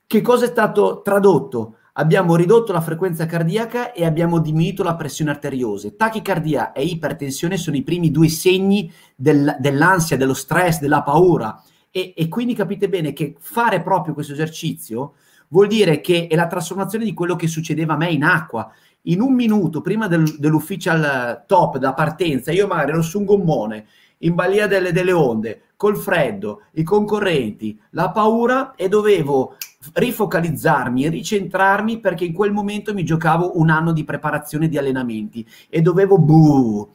[0.06, 1.76] Che cosa è stato tradotto?
[1.94, 5.90] Abbiamo ridotto la frequenza cardiaca e abbiamo diminuito la pressione arteriosa.
[5.90, 11.60] Tachicardia e ipertensione sono i primi due segni del, dell'ansia, dello stress, della paura.
[11.98, 15.14] E, e quindi capite bene che fare proprio questo esercizio
[15.48, 18.70] vuol dire che è la trasformazione di quello che succedeva a me in acqua.
[19.02, 23.86] In un minuto prima del, dell'ufficial top da partenza, io magari ero su un gommone,
[24.18, 29.56] in balia delle, delle onde, col freddo, i concorrenti, la paura e dovevo
[29.94, 35.46] rifocalizzarmi e ricentrarmi perché in quel momento mi giocavo un anno di preparazione di allenamenti
[35.68, 36.88] e dovevo buh,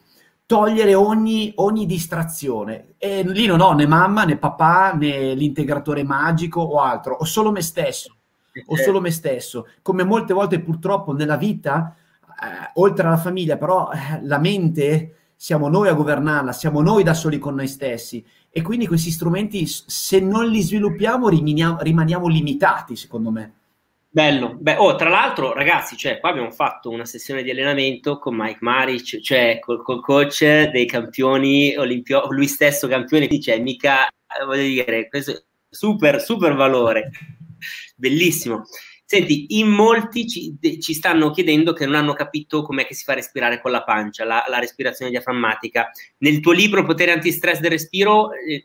[0.46, 2.94] togliere ogni, ogni distrazione.
[2.98, 7.50] E lì non ho né mamma né papà né l'integratore magico o altro, ho solo
[7.50, 8.14] me stesso.
[8.66, 9.66] Ho solo me stesso.
[9.82, 11.96] Come molte volte purtroppo nella vita,
[12.40, 17.14] eh, oltre alla famiglia, però eh, la mente siamo noi a governarla, siamo noi da
[17.14, 22.94] soli con noi stessi e quindi questi strumenti, se non li sviluppiamo, rimaniamo, rimaniamo limitati,
[22.94, 23.52] secondo me.
[24.14, 24.54] Bello.
[24.60, 28.58] Beh, oh, tra l'altro, ragazzi, cioè, qua abbiamo fatto una sessione di allenamento con Mike
[28.60, 34.62] Maric, cioè col, col coach dei campioni olimpio, lui stesso campione, dice, mica, eh, voglio
[34.62, 37.10] dire, questo super, super valore.
[37.96, 38.62] Bellissimo.
[39.14, 43.14] Senti, in molti ci, ci, stanno chiedendo che non hanno capito com'è che si fa
[43.14, 45.88] respirare con la pancia, la, la respirazione diaframmatica.
[46.18, 48.64] Nel tuo libro Potere antistress del respiro eh,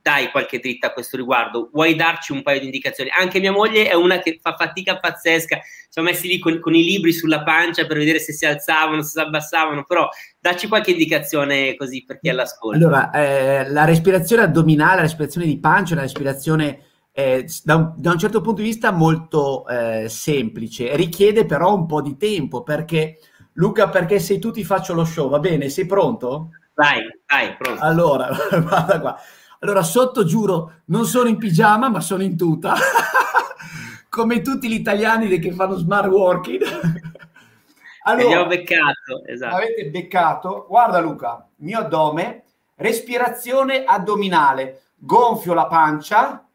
[0.00, 3.10] dai qualche dritta a questo riguardo, vuoi darci un paio di indicazioni?
[3.14, 6.74] Anche mia moglie è una che fa fatica pazzesca, ci siamo messi lì con, con
[6.74, 10.08] i libri sulla pancia per vedere se si alzavano, se si abbassavano, però
[10.40, 12.78] dacci qualche indicazione così per chi è all'ascolto.
[12.78, 18.12] Allora, eh, la respirazione addominale, la respirazione di pancia, la respirazione eh, da, un, da,
[18.12, 23.18] un, certo punto di vista molto eh, semplice, richiede però un po' di tempo perché
[23.54, 25.68] Luca, perché sei tu ti faccio lo show, va bene?
[25.68, 26.50] Sei pronto?
[26.74, 27.82] Vai, vai, pronto.
[27.82, 28.30] Allora,
[28.62, 29.20] guarda qua.
[29.60, 32.74] Allora, sotto giuro, non sono in pigiama, ma sono in tuta.
[34.08, 36.62] Come tutti gli italiani che fanno smart working.
[38.04, 39.56] allora, Abbiamo beccato, esatto.
[39.56, 40.66] Avete beccato.
[40.66, 42.44] Guarda Luca, mio addome,
[42.76, 44.80] respirazione addominale.
[44.96, 46.46] Gonfio la pancia,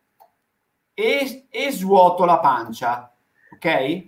[0.99, 3.13] e, e svuoto la pancia,
[3.53, 4.05] ok?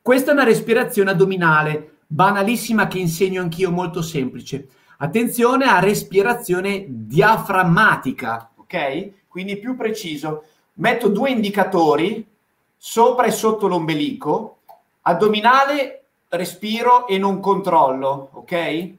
[0.00, 4.68] Questa è una respirazione addominale, banalissima che insegno anch'io, molto semplice.
[4.96, 9.26] Attenzione a respirazione diaframmatica, ok?
[9.28, 10.44] Quindi più preciso.
[10.74, 12.26] Metto due indicatori
[12.74, 14.60] sopra e sotto l'ombelico,
[15.02, 18.92] addominale, respiro e non controllo, ok?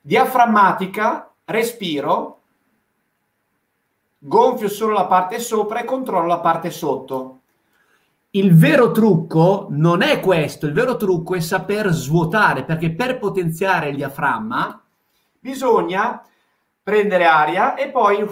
[0.00, 2.35] Diaframmatica, respiro,
[4.26, 7.40] gonfio solo la parte sopra e controllo la parte sotto.
[8.30, 13.88] Il vero trucco non è questo, il vero trucco è saper svuotare, perché per potenziare
[13.88, 14.82] il diaframma
[15.38, 16.22] bisogna
[16.82, 18.26] prendere aria e poi...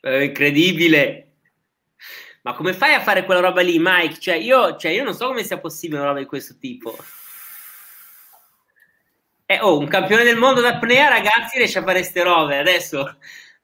[0.00, 1.28] È incredibile!
[2.42, 4.18] Ma come fai a fare quella roba lì, Mike?
[4.18, 6.96] Cioè io, cioè, io non so come sia possibile una roba di questo tipo.
[9.52, 12.56] Eh, oh, un campione del mondo d'apnea, ragazzi, riesce a fare queste robe.
[12.56, 13.16] Adesso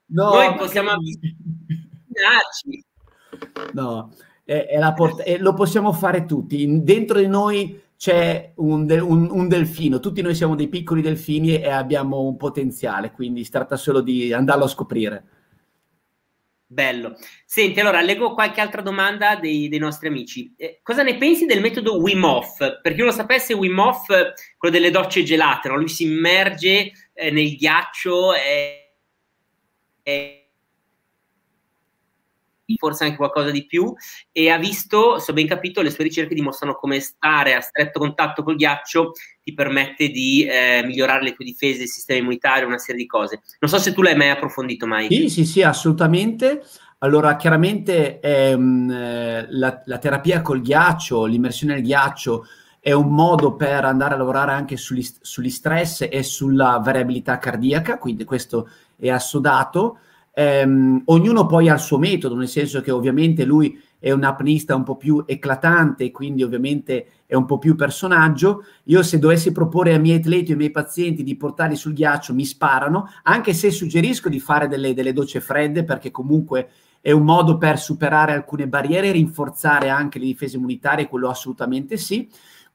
[0.09, 2.85] no, noi possiamo avvicinarci.
[3.73, 4.13] No,
[4.45, 6.83] è, è port- è, lo possiamo fare tutti.
[6.83, 11.59] Dentro di noi c'è un, de- un, un, delfino, tutti noi siamo dei piccoli delfini
[11.59, 15.25] e abbiamo un potenziale, quindi si tratta solo di andarlo a scoprire.
[16.71, 17.17] Bello.
[17.47, 20.53] Senti, allora leggo qualche altra domanda dei, dei nostri amici.
[20.55, 22.59] Eh, cosa ne pensi del metodo Wim Hof?
[22.83, 24.07] Per chi non lo sapesse, Wim Hof,
[24.59, 25.77] quello delle docce gelate, no?
[25.77, 28.97] lui si immerge eh, nel ghiaccio e,
[30.03, 30.49] e
[32.77, 33.95] forse anche qualcosa di più,
[34.31, 37.99] e ha visto, se ho ben capito, le sue ricerche dimostrano come stare a stretto
[37.99, 39.13] contatto col ghiaccio
[39.49, 43.41] ti permette di eh, migliorare le tue difese, il sistema immunitario, una serie di cose.
[43.61, 45.15] Non so se tu l'hai mai approfondito, Mike.
[45.15, 46.63] Sì, sì, sì, assolutamente.
[46.99, 52.45] Allora, chiaramente ehm, la, la, terapia col ghiaccio, l'immersione nel ghiaccio
[52.79, 57.97] è un modo per andare a lavorare anche sugli, sugli stress e sulla variabilità cardiaca,
[57.97, 58.69] quindi questo
[58.99, 60.01] è assodato.
[60.35, 64.75] Ehm, ognuno poi ha il suo metodo, nel senso che ovviamente lui è un apnista
[64.75, 68.65] un po' più eclatante, quindi ovviamente è un po' più personaggio.
[68.85, 72.35] Io se dovessi proporre ai miei atleti o ai miei pazienti di portarli sul ghiaccio
[72.35, 76.69] mi sparano, anche se suggerisco di fare delle, delle docce fredde perché comunque
[77.01, 81.97] è un modo per superare alcune barriere e rinforzare anche le difese immunitarie, quello assolutamente
[81.97, 82.29] sì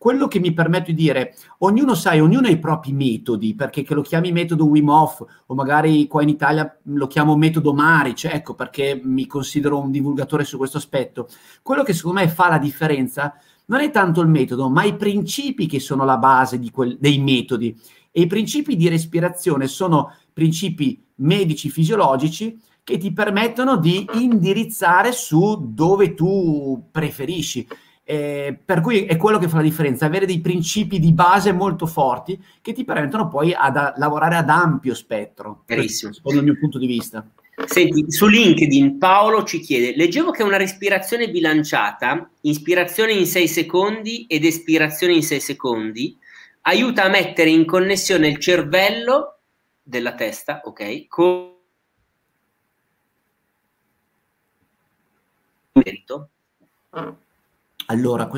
[0.04, 3.94] quello che mi permetto di dire, ognuno sai, ognuno ha i propri metodi, perché che
[3.94, 8.54] lo chiami metodo Wim Hof o magari qua in Italia lo chiamo metodo Maric, ecco
[8.54, 11.30] perché mi considero un divulgatore su questo aspetto.
[11.62, 13.34] Quello che secondo me fa la differenza
[13.68, 17.74] non è tanto il metodo, ma i principi che sono la base quel, dei metodi.
[18.12, 25.70] E i principi di respirazione sono principi medici fisiologici che ti permettono di indirizzare su
[25.70, 27.66] dove tu preferisci.
[28.06, 31.86] Eh, per cui è quello che fa la differenza, avere dei principi di base molto
[31.86, 36.12] forti che ti permettono poi ad, a lavorare ad ampio spettro, Verissimo.
[36.12, 37.26] secondo il mio punto di vista.
[37.66, 44.26] Senti, su LinkedIn Paolo ci chiede, leggevo che una respirazione bilanciata, ispirazione in 6 secondi
[44.28, 46.18] ed espirazione in 6 secondi,
[46.62, 49.38] aiuta a mettere in connessione il cervello
[49.84, 51.52] della testa, ok, con
[55.74, 56.30] merito?
[57.94, 58.30] Allora,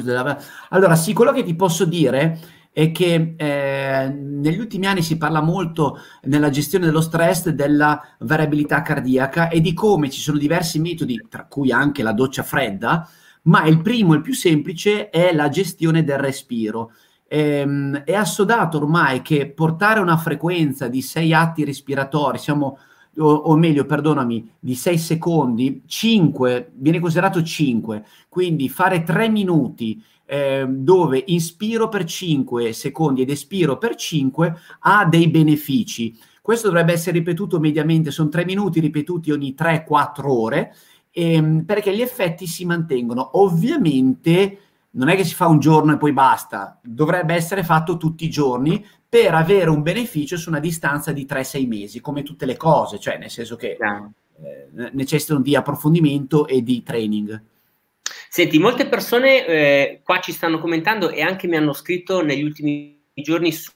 [0.69, 2.39] allora, sì, quello che ti posso dire
[2.75, 8.81] è che eh, negli ultimi anni si parla molto nella gestione dello stress della variabilità
[8.81, 13.07] cardiaca e di come ci sono diversi metodi, tra cui anche la doccia fredda,
[13.43, 16.91] ma il primo, il più semplice, è la gestione del respiro.
[17.27, 22.77] Ehm, è assodato ormai che portare una frequenza di sei atti respiratori, siamo
[23.17, 30.01] o, o, meglio, perdonami, di 6 secondi, 5, viene considerato 5, quindi fare 3 minuti
[30.25, 36.17] eh, dove inspiro per 5 secondi ed espiro per 5 ha dei benefici.
[36.41, 40.75] Questo dovrebbe essere ripetuto mediamente, sono 3 minuti ripetuti ogni 3-4 ore,
[41.11, 43.39] ehm, perché gli effetti si mantengono.
[43.39, 44.59] Ovviamente
[44.91, 48.29] non è che si fa un giorno e poi basta, dovrebbe essere fatto tutti i
[48.29, 48.83] giorni
[49.15, 53.17] per avere un beneficio su una distanza di 3-6 mesi, come tutte le cose, cioè
[53.17, 57.41] nel senso che eh, necessitano di approfondimento e di training.
[58.27, 62.99] Senti, molte persone eh, qua ci stanno commentando e anche mi hanno scritto negli ultimi
[63.13, 63.71] giorni su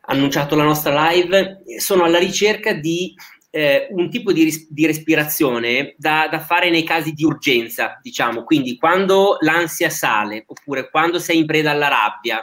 [0.00, 3.14] annunciato la nostra live, sono alla ricerca di
[3.54, 8.44] eh, un tipo di, ris- di respirazione da, da, fare nei casi di urgenza, diciamo,
[8.44, 12.40] quindi quando l'ansia sale oppure quando sei in preda alla rabbia.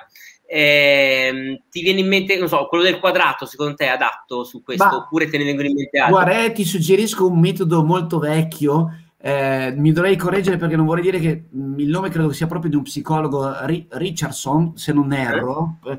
[0.51, 4.63] Eh, ti viene in mente, non so, quello del quadrato secondo te è adatto su
[4.63, 6.13] questo Ma, oppure te ne vengono in mente altri?
[6.13, 8.89] Guarda, ti suggerisco un metodo molto vecchio
[9.21, 12.77] eh, mi dovrei correggere perché non vorrei dire che il nome credo sia proprio di
[12.77, 15.97] un psicologo Richardson, se non erro, eh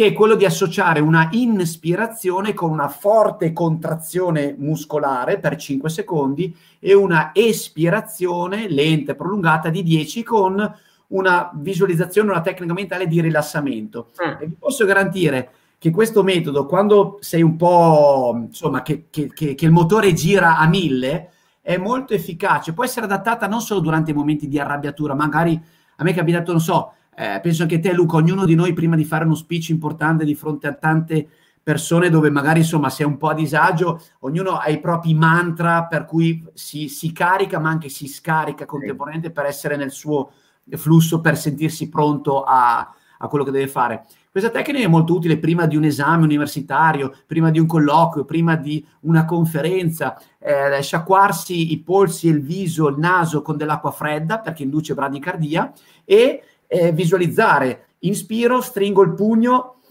[0.00, 6.56] che è quello di associare una inspirazione con una forte contrazione muscolare per 5 secondi
[6.78, 10.74] e una espirazione lenta e prolungata di 10 con
[11.08, 14.12] una visualizzazione, una tecnica mentale di rilassamento.
[14.24, 14.40] Mm.
[14.40, 19.54] E vi posso garantire che questo metodo, quando sei un po', insomma, che, che, che,
[19.54, 21.30] che il motore gira a mille,
[21.60, 22.72] è molto efficace.
[22.72, 25.60] Può essere adattata non solo durante i momenti di arrabbiatura, magari
[25.96, 28.96] a me è capitato, non so, eh, penso anche te Luca, ognuno di noi prima
[28.96, 31.28] di fare uno speech importante di fronte a tante
[31.62, 35.84] persone dove magari insomma si è un po' a disagio, ognuno ha i propri mantra
[35.84, 40.32] per cui si, si carica ma anche si scarica contemporaneamente per essere nel suo
[40.70, 42.78] flusso, per sentirsi pronto a,
[43.18, 44.06] a quello che deve fare.
[44.30, 48.54] Questa tecnica è molto utile prima di un esame universitario, prima di un colloquio, prima
[48.54, 54.62] di una conferenza, eh, sciacquarsi i polsi il viso, il naso con dell'acqua fredda perché
[54.62, 55.72] induce bradicardia
[56.04, 57.96] e eh, visualizzare.
[58.00, 59.82] Inspiro, stringo il pugno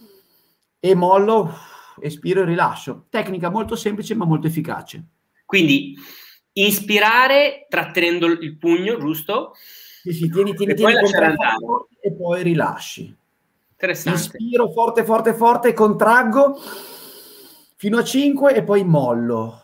[0.79, 1.53] e mollo,
[1.99, 3.07] espiro e rilascio.
[3.09, 5.03] Tecnica molto semplice ma molto efficace.
[5.45, 5.95] Quindi
[6.53, 9.51] inspirare trattenendo il pugno, giusto?
[10.01, 11.03] Sì, sì, tieni, tieni, e tieni poi
[11.99, 13.13] e poi rilasci.
[14.05, 16.57] Inspiro forte, forte, forte, contraggo
[17.75, 19.63] fino a 5 e poi mollo.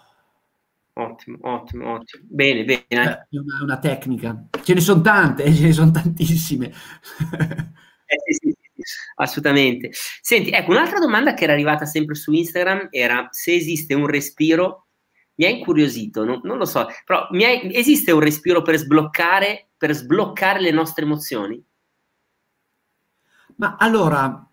[0.97, 2.23] Ottimo, ottimo, ottimo.
[2.25, 2.85] Bene, bene.
[2.87, 4.47] È una, una, tecnica.
[4.63, 6.67] Ce ne sono tante, ce ne sono tantissime.
[6.67, 8.81] eh, sì, sì, sì,
[9.15, 9.89] assolutamente.
[9.91, 14.87] Senti, ecco, un'altra domanda che era arrivata sempre su Instagram era se esiste un respiro,
[15.35, 19.93] mi ha incuriosito, non, non lo so, però ha, esiste un respiro per sbloccare, per
[19.93, 21.61] sbloccare le nostre emozioni?
[23.57, 24.49] Ma allora,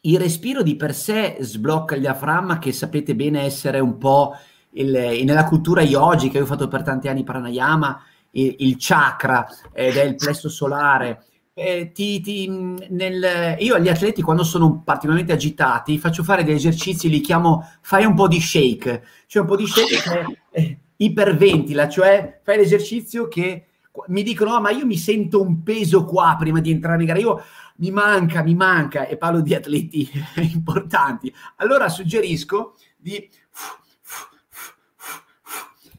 [0.00, 4.34] il respiro di per sé sblocca il diaframma, che sapete bene essere un po'
[4.76, 8.02] il, nella cultura yogi che ho fatto per tanti anni pranayama,
[8.32, 11.24] il, il chakra ed è il plesso solare.
[11.54, 17.08] Eh, ti, ti, nel, io agli atleti quando sono particolarmente agitati faccio fare degli esercizi,
[17.08, 21.88] li chiamo fai un po' di shake, cioè un po' di shake che eh, iperventila,
[21.88, 23.66] cioè fai l'esercizio che
[24.08, 27.18] mi dicono oh, ma io mi sento un peso qua prima di entrare in gara,
[27.18, 27.42] io
[27.76, 29.06] mi manca, mi manca.
[29.06, 30.10] E parlo di atleti
[30.52, 33.28] importanti, allora suggerisco di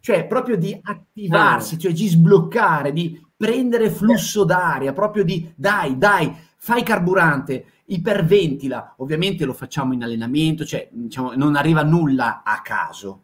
[0.07, 1.77] cioè proprio di attivarsi, ah.
[1.79, 8.93] cioè di sbloccare, di prendere flusso d'aria, proprio di dai, dai, fai carburante, iperventila.
[8.99, 13.23] Ovviamente lo facciamo in allenamento, cioè diciamo, non arriva nulla a caso.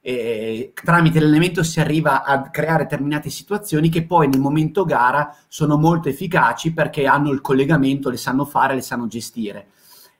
[0.00, 5.76] E, tramite l'allenamento si arriva a creare determinate situazioni che poi nel momento gara sono
[5.76, 9.66] molto efficaci perché hanno il collegamento, le sanno fare, le sanno gestire.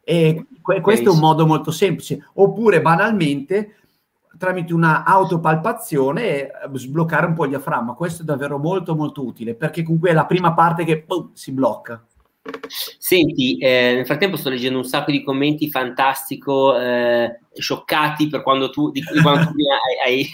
[0.05, 2.29] E questo è un modo molto semplice.
[2.35, 3.77] Oppure banalmente
[4.43, 7.95] tramite una autopalpazione e eh, sbloccare un po' il diaframma.
[7.95, 11.53] Questo è davvero molto molto utile perché comunque è la prima parte che boom, si
[11.53, 12.05] blocca.
[12.99, 18.69] Senti, eh, nel frattempo sto leggendo un sacco di commenti fantastico, eh, scioccati per quando
[18.71, 19.59] tu, di, di quando tu
[20.05, 20.29] hai, hai,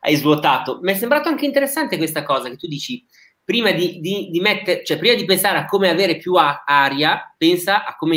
[0.00, 0.80] hai, svuotato.
[0.82, 3.06] Mi è sembrato anche interessante questa cosa che tu dici,
[3.44, 7.32] prima di, di, di, mettere, cioè prima di pensare a come avere più a- aria,
[7.38, 8.16] pensa a come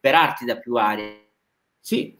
[0.00, 1.12] liberarti da più aria.
[1.80, 2.16] Sì,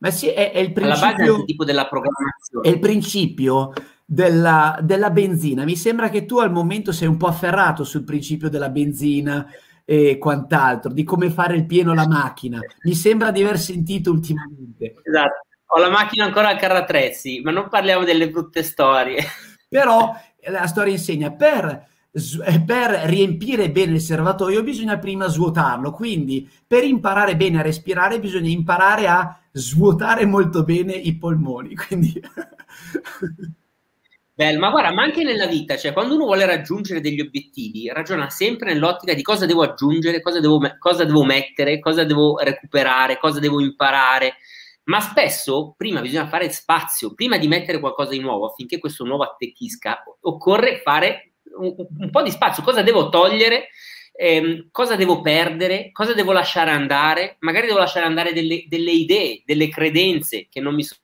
[0.00, 1.44] ma sì, è, è il principio...
[1.44, 3.72] È della programmazione è il principio
[4.04, 5.64] della, della, benzina.
[5.64, 9.46] Mi sembra che tu al momento sei un po' afferrato sul principio della benzina
[9.84, 12.60] e quant'altro, di come fare il pieno alla macchina.
[12.82, 14.96] Mi sembra di aver sentito ultimamente.
[15.02, 19.22] Esatto, ho la macchina ancora a carrattrezzi, ma non parliamo delle brutte storie.
[19.68, 20.14] Però
[20.48, 21.88] la storia insegna, per
[22.66, 28.48] per riempire bene il serbatoio bisogna prima svuotarlo, quindi per imparare bene a respirare bisogna
[28.48, 31.74] imparare a svuotare molto bene i polmoni.
[31.76, 32.20] Quindi...
[34.32, 38.30] Bello, ma guarda, ma anche nella vita, cioè quando uno vuole raggiungere degli obiettivi, ragiona
[38.30, 43.38] sempre nell'ottica di cosa devo aggiungere, cosa devo, cosa devo mettere, cosa devo recuperare, cosa
[43.38, 44.36] devo imparare.
[44.84, 49.24] Ma spesso prima bisogna fare spazio, prima di mettere qualcosa di nuovo affinché questo nuovo
[49.24, 53.68] attecchisca, occorre fare un, un po' di spazio, cosa devo togliere,
[54.12, 59.42] ehm, cosa devo perdere, cosa devo lasciare andare, magari devo lasciare andare delle, delle idee,
[59.44, 61.00] delle credenze che non mi sono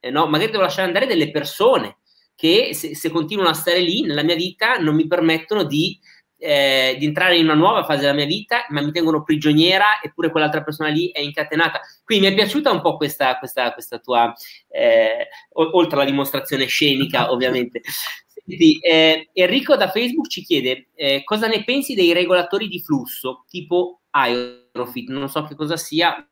[0.00, 0.26] eh, no?
[0.28, 1.98] magari devo lasciare andare delle persone
[2.36, 5.98] che se, se, continuano a stare lì nella mia vita non mi permettono di
[6.44, 10.30] eh, di entrare in una nuova fase della mia vita, ma mi tengono prigioniera, eppure
[10.30, 11.80] quell'altra persona lì è incatenata.
[12.04, 14.30] Quindi mi è piaciuta un po' questa, questa, questa tua,
[14.68, 17.80] eh, oltre alla dimostrazione scenica, ovviamente.
[18.26, 23.44] Senti, eh, Enrico da Facebook ci chiede eh, cosa ne pensi dei regolatori di flusso
[23.48, 26.28] tipo Aerofit, non so che cosa sia.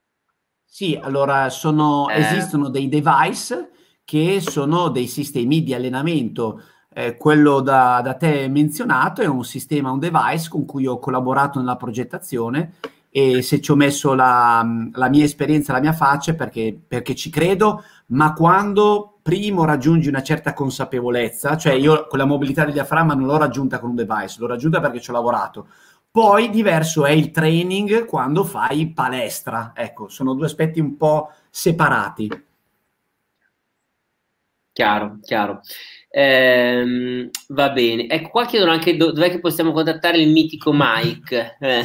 [0.63, 2.21] Sì, allora sono, eh.
[2.21, 3.71] esistono dei device
[4.05, 6.63] che sono dei sistemi di allenamento
[6.95, 11.59] eh, quello da, da, te menzionato è un sistema, un device con cui ho collaborato
[11.59, 12.75] nella progettazione
[13.11, 17.29] e se ci ho messo la, la mia esperienza, la mia faccia, perché, perché ci
[17.29, 23.15] credo, ma quando primo raggiungi una certa consapevolezza, cioè io con la mobilità del diaframma
[23.15, 25.69] non l'ho raggiunta con un device, l'ho raggiunta perché ci ho lavorato.
[26.11, 29.73] Poi diverso è il training quando fai palestra.
[29.75, 32.29] Ecco, sono due aspetti un po' separati.
[34.73, 35.61] Chiaro, chiaro.
[36.15, 38.07] Ehm, va bene.
[38.07, 41.57] Ecco, qua chiedono anche do- dov'è che possiamo contattare il mitico Mike.
[41.59, 41.85] Eh.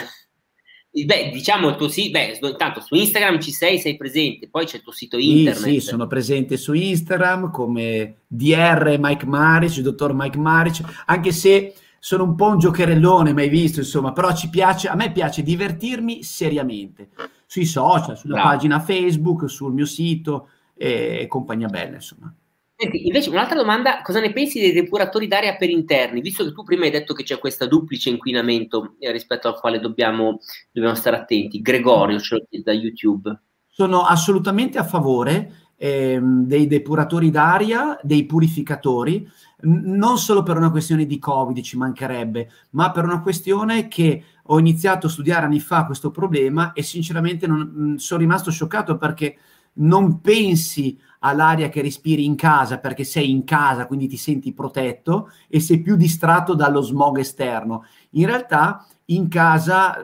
[1.06, 4.78] Beh, diciamo il tuo sito, beh, intanto su Instagram ci sei, sei presente, poi c'è
[4.78, 5.64] il tuo sito internet.
[5.64, 11.32] Sì, sì, sono presente su Instagram come DR Mike Maric, il dottor Mike Maric, anche
[11.32, 15.44] se sono un po' un giocherellone, mai visto, insomma, però ci piace, a me piace
[15.44, 17.10] divertirmi seriamente,
[17.46, 18.50] sui social, sulla Bravo.
[18.50, 22.34] pagina Facebook, sul mio sito e compagnia bella, insomma.
[22.80, 26.22] Senti, invece un'altra domanda, cosa ne pensi dei depuratori d'aria per interni?
[26.22, 29.80] Visto che tu prima hai detto che c'è questo duplice inquinamento eh, rispetto al quale
[29.80, 30.38] dobbiamo,
[30.72, 31.60] dobbiamo, stare attenti.
[31.60, 33.36] Gregorio ce lo chiede da YouTube.
[33.68, 39.28] Sono assolutamente a favore ehm, dei depuratori d'aria, dei purificatori,
[39.62, 44.24] n- non solo per una questione di Covid, ci mancherebbe, ma per una questione che
[44.44, 48.98] ho iniziato a studiare anni fa questo problema e sinceramente non, mh, sono rimasto scioccato
[48.98, 49.36] perché
[49.78, 55.32] non pensi all'aria che respiri in casa perché sei in casa, quindi ti senti protetto
[55.48, 57.86] e sei più distratto dallo smog esterno.
[58.12, 60.04] In realtà in casa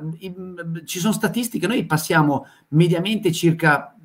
[0.86, 3.96] ci sono statistiche, noi passiamo mediamente circa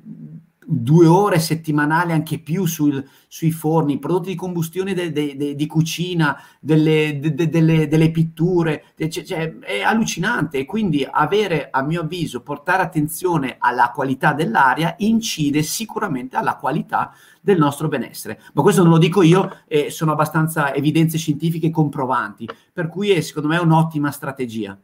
[0.71, 5.65] due ore settimanali, anche più sul, sui forni, prodotti di combustione de, de, de, di
[5.65, 12.41] cucina, delle, delle, delle pitture, cioè, cioè, è allucinante e quindi avere, a mio avviso,
[12.41, 18.39] portare attenzione alla qualità dell'aria incide sicuramente alla qualità del nostro benessere.
[18.53, 23.21] Ma questo non lo dico io, eh, sono abbastanza evidenze scientifiche comprovanti, per cui è
[23.21, 24.79] secondo me un'ottima strategia.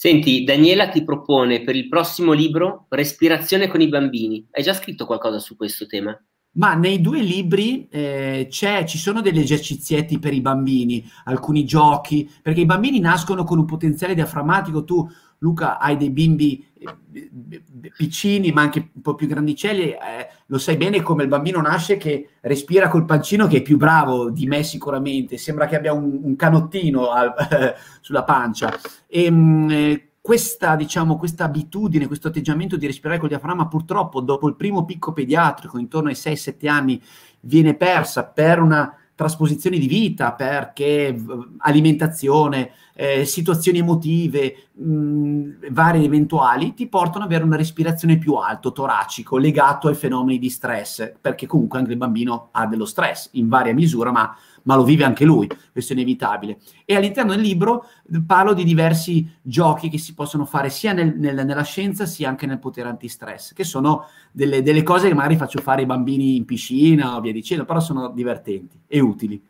[0.00, 4.46] Senti, Daniela ti propone per il prossimo libro Respirazione con i bambini.
[4.52, 6.16] Hai già scritto qualcosa su questo tema?
[6.58, 12.60] Ma nei due libri eh, ci sono degli esercizietti per i bambini, alcuni giochi, perché
[12.60, 14.82] i bambini nascono con un potenziale diaframmatico.
[14.82, 17.62] Tu, Luca, hai dei bimbi eh,
[17.96, 19.98] piccini, ma anche un po' più grandicelli, eh,
[20.46, 24.28] lo sai bene come il bambino nasce che respira col pancino, che è più bravo
[24.30, 27.34] di me sicuramente, sembra che abbia un, un canottino al,
[28.00, 28.76] sulla pancia.
[29.06, 34.46] E, ehm, eh, questa, diciamo, questa abitudine, questo atteggiamento di respirare col diaframma, purtroppo dopo
[34.46, 37.02] il primo picco pediatrico, intorno ai 6-7 anni,
[37.40, 41.18] viene persa per una trasposizione di vita, perché
[41.56, 48.70] alimentazione, eh, situazioni emotive, mh, varie eventuali, ti portano ad avere una respirazione più alto,
[48.70, 53.48] toracico, legato ai fenomeni di stress, perché comunque anche il bambino ha dello stress in
[53.48, 54.36] varia misura, ma
[54.68, 56.58] ma lo vive anche lui, questo è inevitabile.
[56.84, 57.86] E all'interno del libro
[58.26, 62.44] parlo di diversi giochi che si possono fare sia nel, nel, nella scienza sia anche
[62.44, 66.44] nel potere antistress, che sono delle, delle, cose che magari faccio fare ai bambini in
[66.44, 69.42] piscina o via dicendo, però sono divertenti e utili.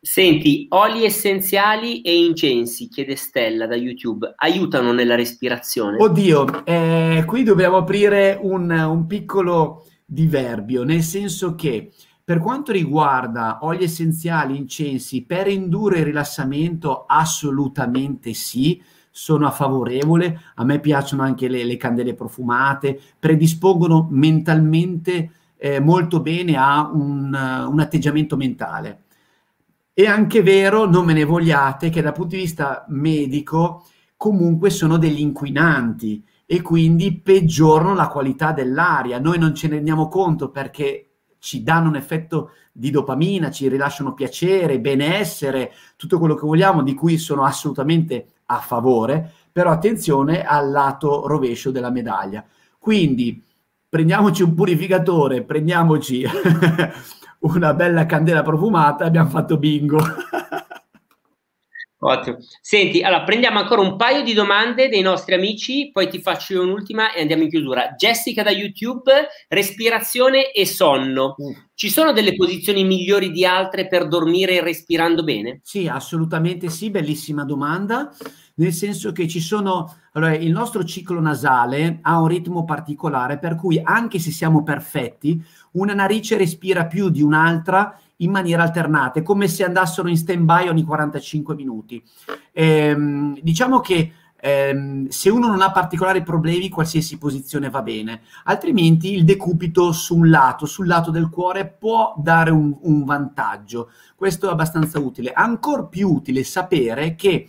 [0.00, 5.98] Senti, oli essenziali e incensi, chiede Stella da YouTube, aiutano nella respirazione?
[6.00, 11.90] Oddio, eh, qui dobbiamo aprire un, un piccolo diverbio, nel senso che
[12.26, 20.40] per quanto riguarda oli essenziali, incensi, per indurre il rilassamento, assolutamente sì, sono a favorevole.
[20.56, 27.32] A me piacciono anche le, le candele profumate, predispongono mentalmente eh, molto bene a un,
[27.70, 29.04] un atteggiamento mentale.
[29.92, 33.84] È anche vero, non me ne vogliate, che dal punto di vista medico
[34.16, 39.20] comunque sono degli inquinanti e quindi peggiorano la qualità dell'aria.
[39.20, 41.06] Noi non ce ne rendiamo conto perché
[41.46, 46.92] ci danno un effetto di dopamina, ci rilasciano piacere, benessere, tutto quello che vogliamo, di
[46.92, 52.44] cui sono assolutamente a favore, però attenzione al lato rovescio della medaglia.
[52.80, 53.40] Quindi
[53.88, 56.24] prendiamoci un purificatore, prendiamoci
[57.38, 59.98] una bella candela profumata e abbiamo fatto bingo.
[62.06, 62.36] Ottimo.
[62.60, 67.12] Senti, allora prendiamo ancora un paio di domande dei nostri amici, poi ti faccio un'ultima
[67.12, 67.94] e andiamo in chiusura.
[67.96, 69.12] Jessica da YouTube,
[69.48, 71.34] respirazione e sonno.
[71.36, 71.54] Uh.
[71.74, 75.60] Ci sono delle posizioni migliori di altre per dormire respirando bene?
[75.62, 78.10] Sì, assolutamente sì, bellissima domanda
[78.56, 83.54] nel senso che ci sono, allora il nostro ciclo nasale ha un ritmo particolare per
[83.56, 85.42] cui anche se siamo perfetti,
[85.72, 90.82] una narice respira più di un'altra in maniera alternata, come se andassero in stand-by ogni
[90.82, 92.02] 45 minuti.
[92.52, 99.12] Ehm, diciamo che ehm, se uno non ha particolari problemi, qualsiasi posizione va bene, altrimenti
[99.12, 103.90] il decupito su un lato, sul lato del cuore, può dare un, un vantaggio.
[104.14, 105.32] Questo è abbastanza utile.
[105.32, 107.48] Ancora più utile sapere che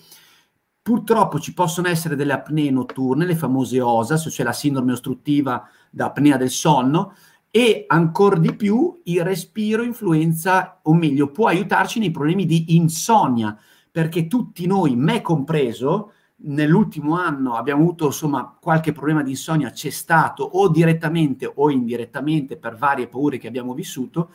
[0.87, 6.05] Purtroppo ci possono essere delle apnee notturne, le famose OSAS, cioè la sindrome ostruttiva da
[6.05, 7.13] apnea del sonno,
[7.57, 13.57] e ancora di più il respiro influenza, o meglio, può aiutarci nei problemi di insonnia,
[13.89, 19.89] perché tutti noi, me compreso, nell'ultimo anno abbiamo avuto insomma qualche problema di insonnia, c'è
[19.89, 24.29] stato o direttamente o indirettamente per varie paure che abbiamo vissuto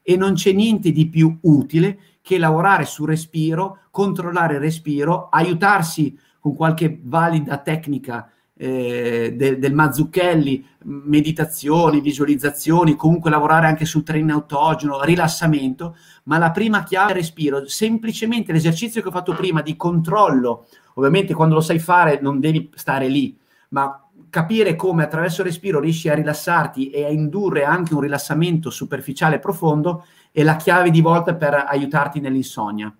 [0.00, 6.16] e non c'è niente di più utile che lavorare sul respiro, controllare il respiro, aiutarsi
[6.38, 14.32] con qualche valida tecnica eh, de, del Mazzucchelli, meditazioni, visualizzazioni, comunque lavorare anche sul training
[14.32, 17.66] autogeno, rilassamento, ma la prima chiave è il respiro.
[17.68, 22.68] Semplicemente l'esercizio che ho fatto prima di controllo, ovviamente quando lo sai fare non devi
[22.74, 23.38] stare lì,
[23.70, 28.70] ma capire come attraverso il respiro riesci a rilassarti e a indurre anche un rilassamento
[28.70, 32.94] superficiale profondo è la chiave di volta per aiutarti nell'insonnia.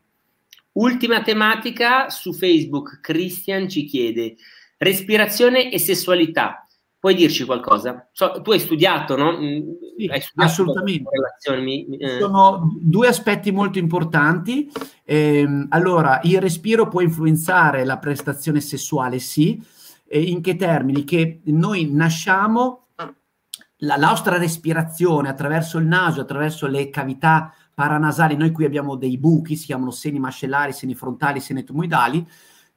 [0.73, 4.37] Ultima tematica su Facebook, Christian ci chiede
[4.79, 6.67] respirazione e sessualità.
[7.01, 8.09] Puoi dirci qualcosa?
[8.13, 9.33] So, tu hai studiato, no?
[9.33, 9.61] Mm,
[9.97, 11.11] sì, hai studiato assolutamente.
[11.99, 12.19] Eh.
[12.19, 14.69] Sono due aspetti molto importanti.
[15.05, 19.63] Eh, allora, il respiro può influenzare la prestazione sessuale, sì.
[20.09, 21.05] E in che termini?
[21.05, 22.87] Che noi nasciamo
[23.83, 29.55] la nostra respirazione attraverso il naso, attraverso le cavità paranasali, noi qui abbiamo dei buchi,
[29.55, 32.27] si chiamano seni mascellari, seni frontali, seni etmoidali,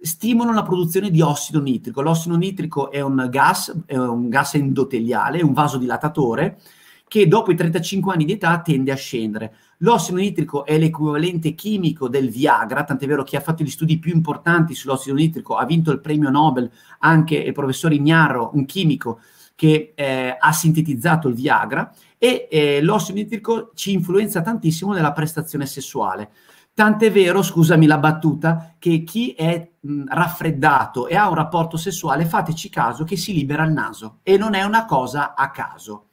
[0.02, 2.02] stimolano la produzione di ossido nitrico.
[2.02, 6.60] L'ossido nitrico è un gas, è un gas endoteliale, un vasodilatatore,
[7.08, 9.54] che dopo i 35 anni di età tende a scendere.
[9.80, 14.14] L'ossido nitrico è l'equivalente chimico del Viagra, tant'è vero che ha fatto gli studi più
[14.14, 19.20] importanti sull'ossido nitrico, ha vinto il premio Nobel anche il professor Ignarro, un chimico,
[19.56, 25.66] che eh, ha sintetizzato il Viagra e eh, l'ossido nitrico ci influenza tantissimo nella prestazione
[25.66, 26.32] sessuale.
[26.74, 32.26] Tant'è vero, scusami la battuta, che chi è mh, raffreddato e ha un rapporto sessuale,
[32.26, 36.08] fateci caso che si libera il naso e non è una cosa a caso.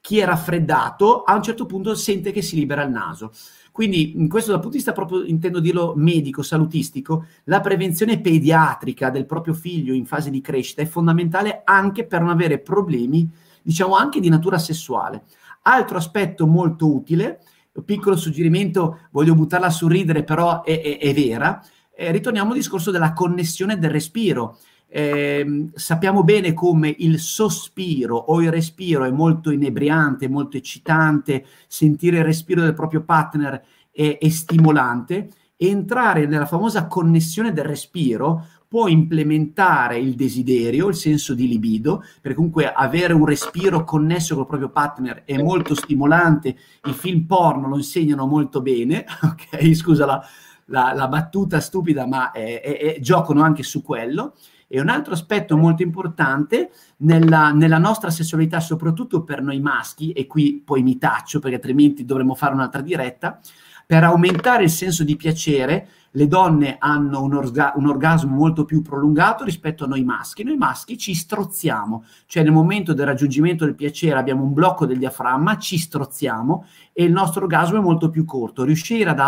[0.00, 3.32] Chi è raffreddato a un certo punto sente che si libera il naso.
[3.72, 9.08] Quindi, in questo dal punto di vista proprio, intendo dirlo medico, salutistico, la prevenzione pediatrica
[9.08, 13.28] del proprio figlio in fase di crescita è fondamentale anche per non avere problemi,
[13.62, 15.24] diciamo, anche di natura sessuale.
[15.62, 17.40] Altro aspetto molto utile,
[17.84, 21.64] piccolo suggerimento, voglio buttarla a sorridere, però è, è, è vera,
[21.96, 24.58] eh, ritorniamo al discorso della connessione del respiro
[24.96, 32.18] eh, sappiamo bene come il sospiro o il respiro è molto inebriante, molto eccitante, sentire
[32.18, 33.60] il respiro del proprio partner
[33.90, 35.30] è, è stimolante.
[35.56, 42.34] Entrare nella famosa connessione del respiro può implementare il desiderio, il senso di libido, perché
[42.34, 47.76] comunque avere un respiro connesso col proprio partner è molto stimolante, i film porno lo
[47.76, 49.72] insegnano molto bene, ok?
[49.76, 50.20] Scusa la,
[50.64, 54.34] la, la battuta stupida, ma è, è, giocano anche su quello
[54.66, 60.26] E un altro aspetto molto importante nella, nella nostra sessualità, soprattutto per noi maschi, e
[60.26, 63.38] qui poi mi taccio perché altrimenti dovremmo fare un'altra diretta,
[63.86, 68.82] per aumentare il senso di piacere, le donne hanno un, orga- un, orgasmo molto più
[68.82, 70.44] prolungato rispetto a noi maschi.
[70.44, 74.98] Noi maschi ci strozziamo, cioè nel momento del raggiungimento del piacere abbiamo un blocco del
[74.98, 78.64] diaframma, ci strozziamo e il nostro orgasmo è molto più corto.
[78.64, 79.20] Riuscire ad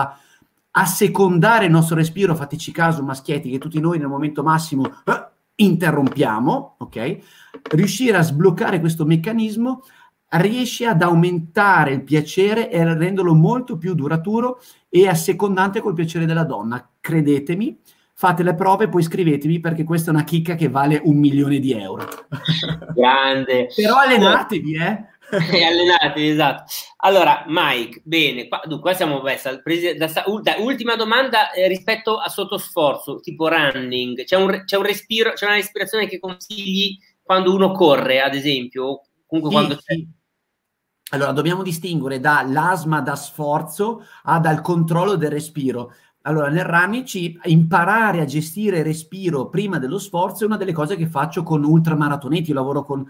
[0.71, 6.77] assecondare il nostro respiro, fateci caso maschietti, che tutti noi nel momento massimo eh, interrompiamo,
[6.79, 7.19] ok?
[7.73, 9.83] Riuscire a sbloccare questo meccanismo
[10.29, 16.27] riesce ad aumentare il piacere e a renderlo molto più duraturo e assecondante col piacere
[16.27, 16.89] della donna.
[17.01, 17.79] Credetemi,
[18.13, 21.73] fate le prove, poi scrivetemi perché questa è una chicca che vale un milione di
[21.73, 22.09] euro.
[22.95, 23.69] Grande.
[23.75, 25.05] Però allenatevi, eh.
[25.31, 26.65] e allenatevi, esatto.
[26.99, 29.21] Allora, Mike, bene, qua, dunque, qua siamo
[29.63, 30.07] presi da,
[30.43, 34.25] da, ultima domanda eh, rispetto a sottosforzo, tipo running.
[34.25, 39.03] C'è un, c'è un respiro, c'è una respirazione che consigli quando uno corre, ad esempio,
[39.27, 40.15] comunque sì, quando sì.
[41.11, 45.93] Allora, dobbiamo distinguere dall'asma da sforzo a dal controllo del respiro.
[46.23, 50.97] Allora, nel Ramici imparare a gestire il respiro prima dello sforzo è una delle cose
[50.97, 52.49] che faccio con ultramaratonetti.
[52.49, 53.09] Io lavoro con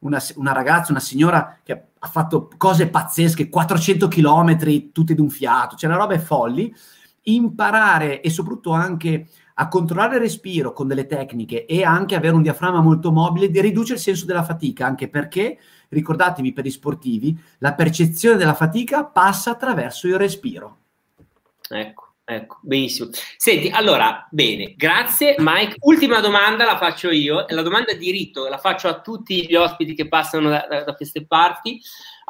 [0.00, 5.74] una, una, ragazza, una signora che ha fatto cose pazzesche, 400 km tutte d'un fiato,
[5.76, 6.74] cioè una roba è folli.
[7.22, 9.26] Imparare e soprattutto anche
[9.60, 13.94] a controllare il respiro con delle tecniche e anche avere un diaframma molto mobile riduce
[13.94, 19.50] il senso della fatica, anche perché, ricordatevi per gli sportivi, la percezione della fatica passa
[19.50, 20.76] attraverso il respiro.
[21.68, 22.06] Ecco.
[22.30, 23.08] Ecco, benissimo.
[23.38, 25.76] Senti, allora, bene, grazie Mike.
[25.80, 29.94] Ultima domanda la faccio io, la domanda di rito, la faccio a tutti gli ospiti
[29.94, 31.80] che passano da, da, da queste parti.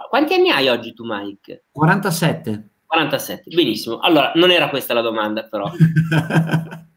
[0.08, 1.64] Quanti anni hai oggi tu, Mike?
[1.72, 2.68] 47.
[2.86, 3.98] 47, benissimo.
[3.98, 5.68] Allora, non era questa la domanda, però.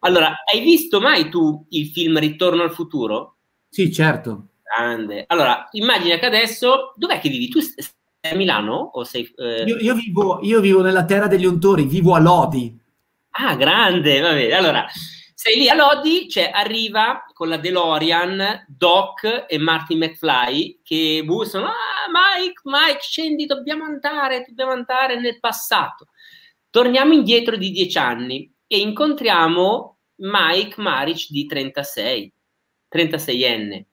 [0.00, 3.36] Allora, hai visto mai tu il film Ritorno al futuro?
[3.68, 4.48] Sì, certo.
[4.62, 5.24] Grande.
[5.26, 7.48] Allora, immagina che adesso, dov'è che vivi?
[7.48, 7.84] Tu sei
[8.30, 9.32] a Milano o sei...
[9.36, 9.64] Eh...
[9.64, 12.78] Io, io, vivo, io, vivo, nella terra degli untori, vivo a Lodi.
[13.30, 14.52] Ah, grande, va bene.
[14.52, 14.86] Allora,
[15.34, 21.66] sei lì a Lodi, cioè arriva con la DeLorean Doc e Martin McFly che bussano,
[21.66, 26.08] ah Mike, Mike, scendi, dobbiamo andare, dobbiamo andare nel passato.
[26.70, 32.32] Torniamo indietro di dieci anni e incontriamo Mike Maric di 36,
[32.94, 33.84] 36enne.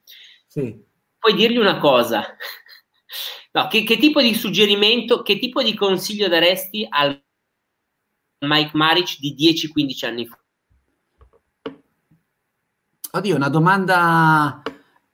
[0.46, 0.84] Sì.
[1.18, 2.36] Puoi dirgli una cosa?
[3.54, 7.18] No, che, che, tipo di suggerimento, che tipo di consiglio daresti al
[8.40, 10.38] Mike Maric di 10-15 anni fa?
[13.12, 14.62] Oddio, una domanda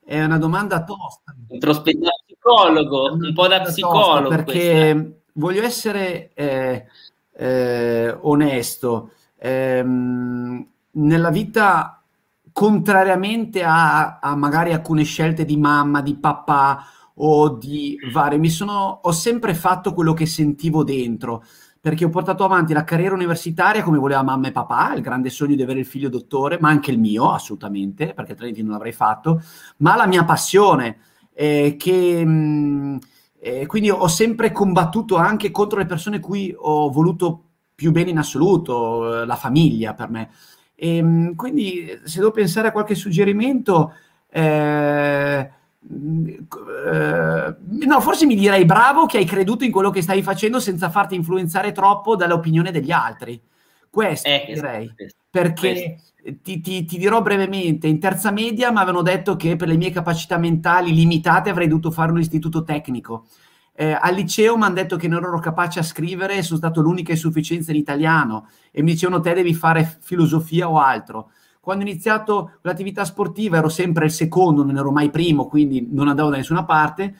[0.04, 1.36] è una domanda tosta.
[1.50, 4.30] Introspettiva psicologo, un po' da psicologo.
[4.30, 5.22] Perché questa.
[5.34, 6.88] voglio essere eh,
[7.34, 9.12] eh, onesto
[9.42, 12.04] ehm, nella vita,
[12.52, 16.86] contrariamente a, a, magari alcune scelte di mamma, di papà
[17.16, 21.44] o di vari, mi sono, ho sempre fatto quello che sentivo dentro
[21.82, 25.56] perché ho portato avanti la carriera universitaria come voleva mamma e papà, il grande sogno
[25.56, 29.42] di avere il figlio dottore, ma anche il mio, assolutamente, perché altrimenti non l'avrei fatto,
[29.78, 31.00] ma la mia passione,
[31.34, 33.00] eh, che mh,
[33.40, 37.46] eh, quindi ho sempre combattuto anche contro le persone cui ho voluto
[37.82, 40.30] più bene in assoluto, eh, la famiglia per me.
[40.76, 43.92] E, ehm, quindi se devo pensare a qualche suggerimento,
[44.30, 45.50] eh,
[45.90, 47.56] eh,
[47.88, 51.16] no, forse mi direi bravo che hai creduto in quello che stai facendo senza farti
[51.16, 53.42] influenzare troppo dall'opinione degli altri.
[53.90, 55.98] Questo eh, direi, questo, perché
[56.44, 59.90] Ti, ti, ti, dirò brevemente, in terza media mi avevano detto che per le mie
[59.90, 63.26] capacità mentali limitate avrei dovuto fare un istituto tecnico.
[63.74, 67.14] Eh, al liceo mi hanno detto che non ero capace a scrivere sono stato l'unica
[67.14, 71.32] insufficienza in italiano e mi dicevano te devi fare filosofia o altro.
[71.60, 76.08] Quando ho iniziato l'attività sportiva ero sempre il secondo, non ero mai primo, quindi non
[76.08, 77.16] andavo da nessuna parte,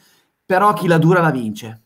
[0.46, 1.82] però chi la dura la vince.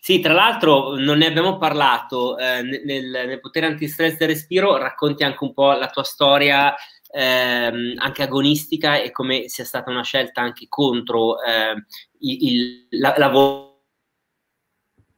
[0.00, 5.24] Sì, tra l'altro non ne abbiamo parlato, eh, nel, nel, potere antistress del respiro racconti
[5.24, 6.74] anche un po' la tua storia
[7.18, 11.74] ehm, anche agonistica e come sia stata una scelta anche contro eh,
[12.20, 13.28] il, la, la,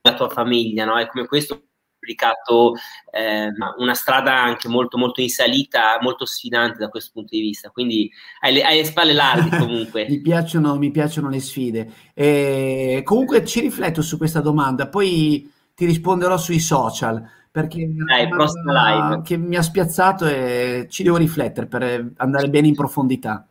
[0.01, 0.99] la tua famiglia, no?
[0.99, 1.67] E come questo
[2.01, 2.75] implicato
[3.13, 7.69] eh, una strada anche molto, molto in salita, molto sfidante da questo punto di vista.
[7.69, 10.07] Quindi hai le, hai le spalle larghe comunque.
[10.09, 11.93] mi, piacciono, mi, piacciono, le sfide.
[12.15, 19.23] E comunque ci rifletto su questa domanda, poi ti risponderò sui social perché Dai, live.
[19.25, 23.47] che mi ha spiazzato e ci devo riflettere per andare bene in profondità.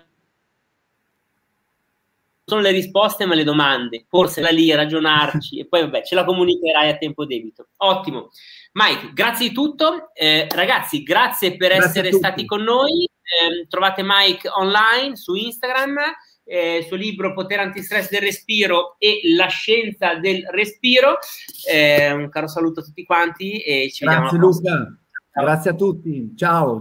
[2.46, 6.24] sono le risposte ma le domande, forse lì a ragionarci e poi vabbè ce la
[6.24, 7.68] comunicherai a tempo debito.
[7.78, 8.30] Ottimo.
[8.72, 10.10] Mike, grazie di tutto.
[10.14, 13.04] Eh, ragazzi, grazie per grazie essere stati con noi.
[13.04, 15.96] Eh, trovate Mike online su Instagram,
[16.44, 21.18] eh, il suo libro Potere antistress del respiro e la scienza del respiro.
[21.70, 24.50] Eh, un caro saluto a tutti quanti e ci grazie, vediamo.
[24.50, 24.98] Grazie Luca,
[25.32, 26.32] grazie a tutti.
[26.36, 26.72] Ciao.